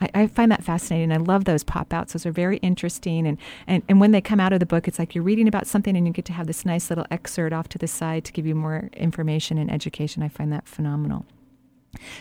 [0.00, 1.12] I, I, find that fascinating.
[1.12, 2.12] I love those pop outs.
[2.12, 3.26] Those are very interesting.
[3.26, 5.66] And, and, and when they come out of the book, it's like you're reading about
[5.66, 8.32] something and you get to have this nice little excerpt off to the side to
[8.32, 10.22] give you more information and education.
[10.22, 11.26] I find that phenomenal.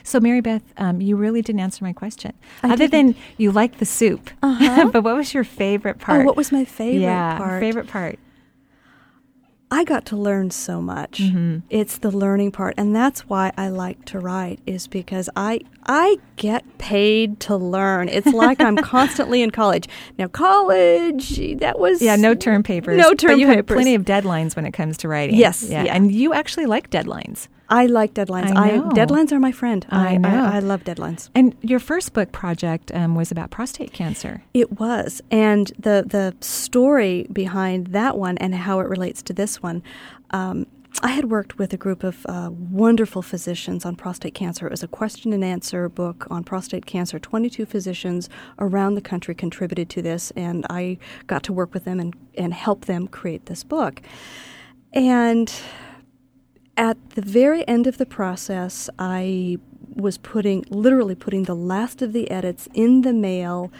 [0.03, 2.33] So, Maribeth, um, you really didn't answer my question.
[2.61, 3.13] I Other didn't.
[3.13, 4.89] than you liked the soup, uh-huh.
[4.91, 6.21] but what was your favorite part?
[6.21, 7.59] Oh, what was my favorite yeah, part?
[7.59, 8.19] favorite part.
[9.73, 11.17] I got to learn so much.
[11.17, 11.65] Mm-hmm.
[11.71, 14.59] It's the learning part, and that's why I like to write.
[14.67, 18.07] Is because I I get paid to learn.
[18.07, 19.89] It's like I'm constantly in college.
[20.19, 22.99] Now, college that was Yeah, no term papers.
[22.99, 23.55] No term but you papers.
[23.55, 25.37] have plenty of deadlines when it comes to writing.
[25.37, 25.85] Yes, yeah.
[25.85, 25.95] yeah.
[25.95, 27.47] and you actually like deadlines.
[27.69, 28.55] I like deadlines.
[28.55, 28.89] I know.
[28.89, 29.85] deadlines are my friend.
[29.89, 30.45] I know.
[30.45, 31.29] I, love deadlines.
[31.33, 34.43] And your first book project um, was about prostate cancer.
[34.53, 39.61] It was, and the the story behind that one and how it relates to this
[39.61, 39.81] one.
[40.31, 40.67] Um,
[41.01, 44.67] I had worked with a group of uh, wonderful physicians on prostate cancer.
[44.67, 47.17] It was a question and answer book on prostate cancer.
[47.17, 51.99] 22 physicians around the country contributed to this, and I got to work with them
[51.99, 54.01] and, and help them create this book.
[54.93, 55.51] And
[56.77, 59.57] at the very end of the process, I
[59.95, 63.71] was putting, literally putting the last of the edits in the mail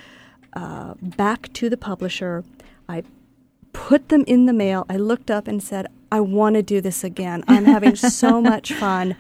[0.54, 2.44] uh, back to the publisher.
[2.88, 3.04] I
[3.72, 4.86] put them in the mail.
[4.90, 7.44] I looked up and said, I want to do this again.
[7.48, 9.16] I'm having so much fun.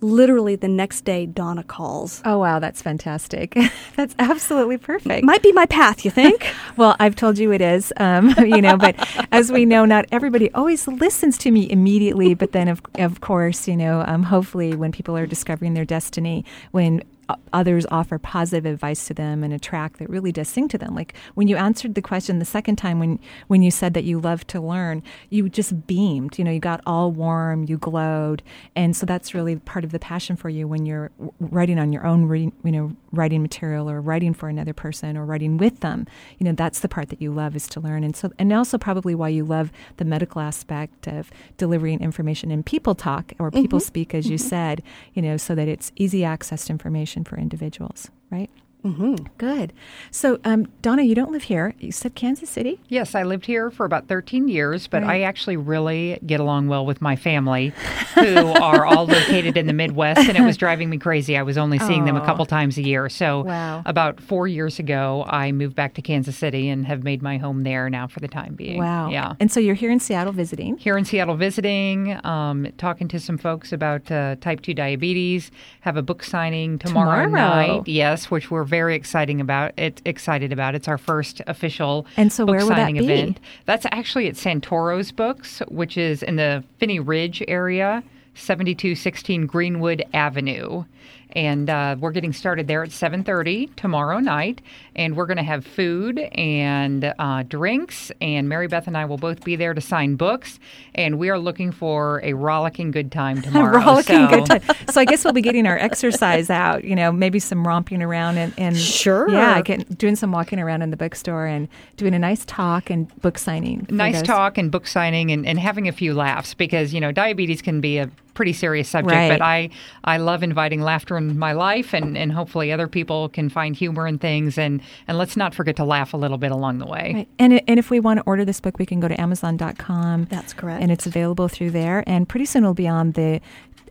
[0.00, 2.22] Literally the next day, Donna calls.
[2.24, 3.58] Oh, wow, that's fantastic.
[3.96, 5.24] that's absolutely perfect.
[5.24, 6.46] Might be my path, you think?
[6.76, 8.94] well, I've told you it is, um, you know, but
[9.32, 12.34] as we know, not everybody always listens to me immediately.
[12.34, 16.44] But then, of, of course, you know, um, hopefully when people are discovering their destiny,
[16.70, 17.02] when
[17.52, 20.94] others offer positive advice to them and a track that really does sing to them.
[20.94, 23.18] Like when you answered the question the second time when
[23.48, 26.38] when you said that you love to learn, you just beamed.
[26.38, 28.42] You know, you got all warm, you glowed,
[28.76, 31.10] and so that's really part of the passion for you when you're
[31.40, 35.24] writing on your own, re- you know, writing material or writing for another person or
[35.24, 36.06] writing with them.
[36.38, 38.78] You know, that's the part that you love is to learn, and so and also
[38.78, 43.78] probably why you love the medical aspect of delivering information in people talk or people
[43.78, 43.82] Mhm.
[43.82, 44.40] speak, as you Mhm.
[44.48, 44.82] said.
[45.14, 48.50] You know, so that it's easy access to information for individuals, right?
[48.84, 49.16] Mm-hmm.
[49.38, 49.72] Good.
[50.10, 51.74] So, um, Donna, you don't live here.
[51.80, 52.80] You said Kansas City?
[52.88, 55.20] Yes, I lived here for about 13 years, but Right.
[55.20, 57.72] I actually really get along well with my family,
[58.14, 61.36] who are all located in the Midwest, and it was driving me crazy.
[61.36, 63.08] I was only seeing them a couple times a year.
[63.08, 63.82] So, Wow.
[63.84, 67.64] about four years ago, I moved back to Kansas City and have made my home
[67.64, 68.78] there now for the time being.
[68.78, 69.10] Wow.
[69.10, 69.34] Yeah.
[69.40, 70.76] And so you're here in Seattle visiting?
[70.78, 75.50] Here in Seattle visiting, um, talking to some folks about uh, type 2 diabetes.
[75.80, 77.76] Have a book signing tomorrow, Tomorrow.
[77.78, 77.88] night.
[77.88, 79.72] Yes, which we're very exciting about.
[79.76, 80.74] It excited about.
[80.74, 83.12] It's our first official And so book where will that signing be?
[83.12, 83.40] event.
[83.64, 88.02] That's actually at Santoro's Books, which is in the Phinney Ridge area,
[88.34, 90.84] 7216 Greenwood Avenue.
[91.32, 94.62] And uh, we're getting started there at 7:30 tomorrow night,
[94.96, 98.10] and we're going to have food and uh, drinks.
[98.20, 100.58] And Maribeth and I will both be there to sign books,
[100.94, 103.78] and we are looking for a rollicking good time tomorrow.
[103.84, 104.36] Rollicking so.
[104.36, 104.62] good time.
[104.90, 106.82] So I guess we'll be getting our exercise out.
[106.84, 109.28] You know, maybe some romping around and, and Sure.
[109.28, 113.14] yeah, getting, doing some walking around in the bookstore and doing a nice talk and
[113.20, 113.86] book signing.
[113.90, 117.12] nice those- talk and book signing and, and having a few laughs because you know
[117.12, 119.28] diabetes can be a pretty serious subject Right.
[119.34, 119.68] but i
[120.04, 124.06] i love inviting laughter in my life and and hopefully other people can find humor
[124.06, 127.12] in things and and let's not forget to laugh a little bit along the way
[127.14, 127.28] Right.
[127.40, 130.26] And, and if we want to order this book, we can go to Amazon.com.
[130.30, 130.82] That's correct.
[130.82, 132.04] And it's available through there.
[132.06, 133.40] And pretty soon it'll be on the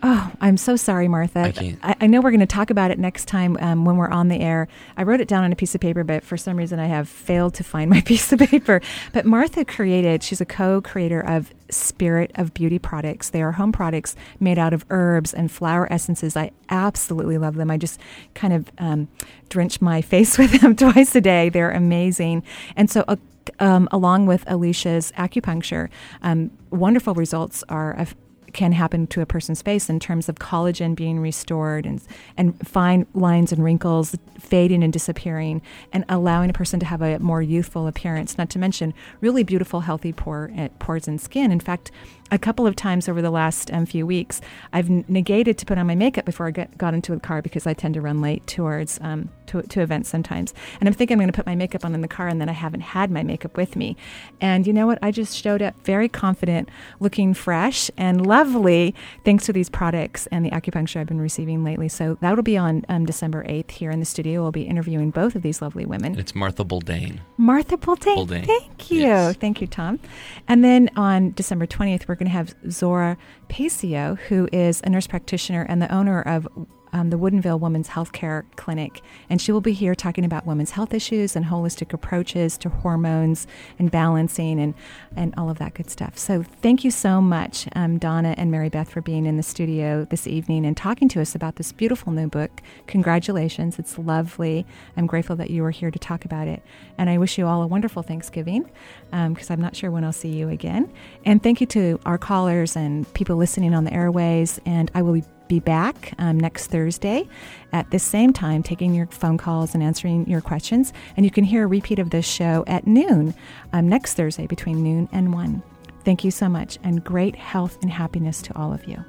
[0.06, 1.40] Oh, I'm so sorry, Martha.
[1.40, 1.80] I can't.
[1.82, 4.28] I, I know we're going to talk about it next time um, when we're on
[4.28, 4.68] the air.
[4.98, 7.08] I wrote it down on a piece of paper, but for some reason I have
[7.08, 8.82] failed to find my piece of paper.
[9.14, 13.30] But Martha created, she's a co creator of Spirit of Beauty products.
[13.30, 16.36] They are home products made out of herbs and flower essences.
[16.36, 17.72] I absolutely love them.
[17.72, 17.98] I just
[18.34, 19.08] kind of um,
[19.48, 21.48] drench my face with them twice a day.
[21.48, 22.44] They're amazing.
[22.76, 23.16] And so, uh,
[23.60, 25.90] um, along with Alicia's acupuncture,
[26.24, 27.94] um, wonderful results are.
[27.94, 28.16] Of,
[28.54, 32.02] can happen to a person's face in terms of collagen being restored and
[32.38, 37.20] and fine lines and wrinkles fading and disappearing and allowing a person to have a
[37.20, 41.52] more youthful appearance not to mention really beautiful healthy pore, uh, pores and skin.
[41.52, 41.92] In fact
[42.32, 45.86] a couple of times over the last um, few weeks, I've negated to put on
[45.88, 48.46] my makeup before I get, got into the car because I tend to run late
[48.48, 50.54] towards um, to, to events sometimes.
[50.80, 52.50] And I'm thinking I'm going to put my makeup on in the car, and then
[52.50, 53.96] I haven't had my makeup with me.
[54.42, 55.00] And you know what?
[55.02, 56.70] I just showed up very confident,
[57.00, 58.96] looking fresh and lovely,
[59.26, 61.88] thanks to these products and the acupuncture I've been receiving lately.
[61.88, 64.42] So that'll be on um, December 8th here in the studio.
[64.42, 66.18] We'll be interviewing both of these lovely women.
[66.18, 67.20] It's Martha Boldane.
[67.38, 68.16] Martha Boldane.
[68.16, 68.46] Boldane.
[68.46, 69.02] Thank you.
[69.02, 69.36] Yes.
[69.36, 70.00] Thank you, Tom.
[70.48, 73.18] And then on December 20th, we're going to have Zora
[73.50, 76.48] Pacio, who is a nurse practitioner and the owner of
[76.94, 79.02] um, the Woodinville Women's Healthcare Clinic.
[79.30, 83.48] And she will be here talking about women's health issues and holistic approaches to hormones
[83.80, 84.74] and balancing and,
[85.16, 86.18] and all of that good stuff.
[86.18, 90.28] So thank you so much, um, Donna and Maribeth, for being in the studio this
[90.28, 92.62] evening and talking to us about this beautiful new book.
[92.88, 93.80] Congratulations.
[93.80, 94.66] It's lovely.
[94.96, 96.62] I'm grateful that you were here to talk about it.
[96.98, 98.70] And I wish you all a wonderful Thanksgiving
[99.10, 100.92] because um, I'm not sure when I'll see you again.
[101.26, 104.60] And thank you to our callers and people listening on the airways.
[104.66, 107.28] And I will be be back um, next Thursday
[107.72, 110.94] at this same time, taking your phone calls and answering your questions.
[111.16, 113.34] And you can hear a repeat of this show at noon
[113.74, 115.64] um, next Thursday between noon and 1.
[116.04, 119.04] Thank you so much, and great health and happiness to all of you.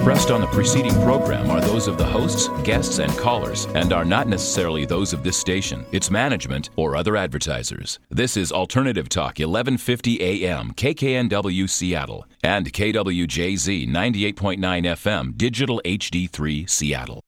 [0.00, 4.04] Expressed on the preceding program are those of the hosts, guests, and callers, and are
[4.04, 7.98] not necessarily those of this station, its management, or other advertisers.
[8.08, 17.20] This is Alternative Talk, 1150 AM, KKNW Seattle, and KWJZ 98.9 FM, Digital HD3 Seattle.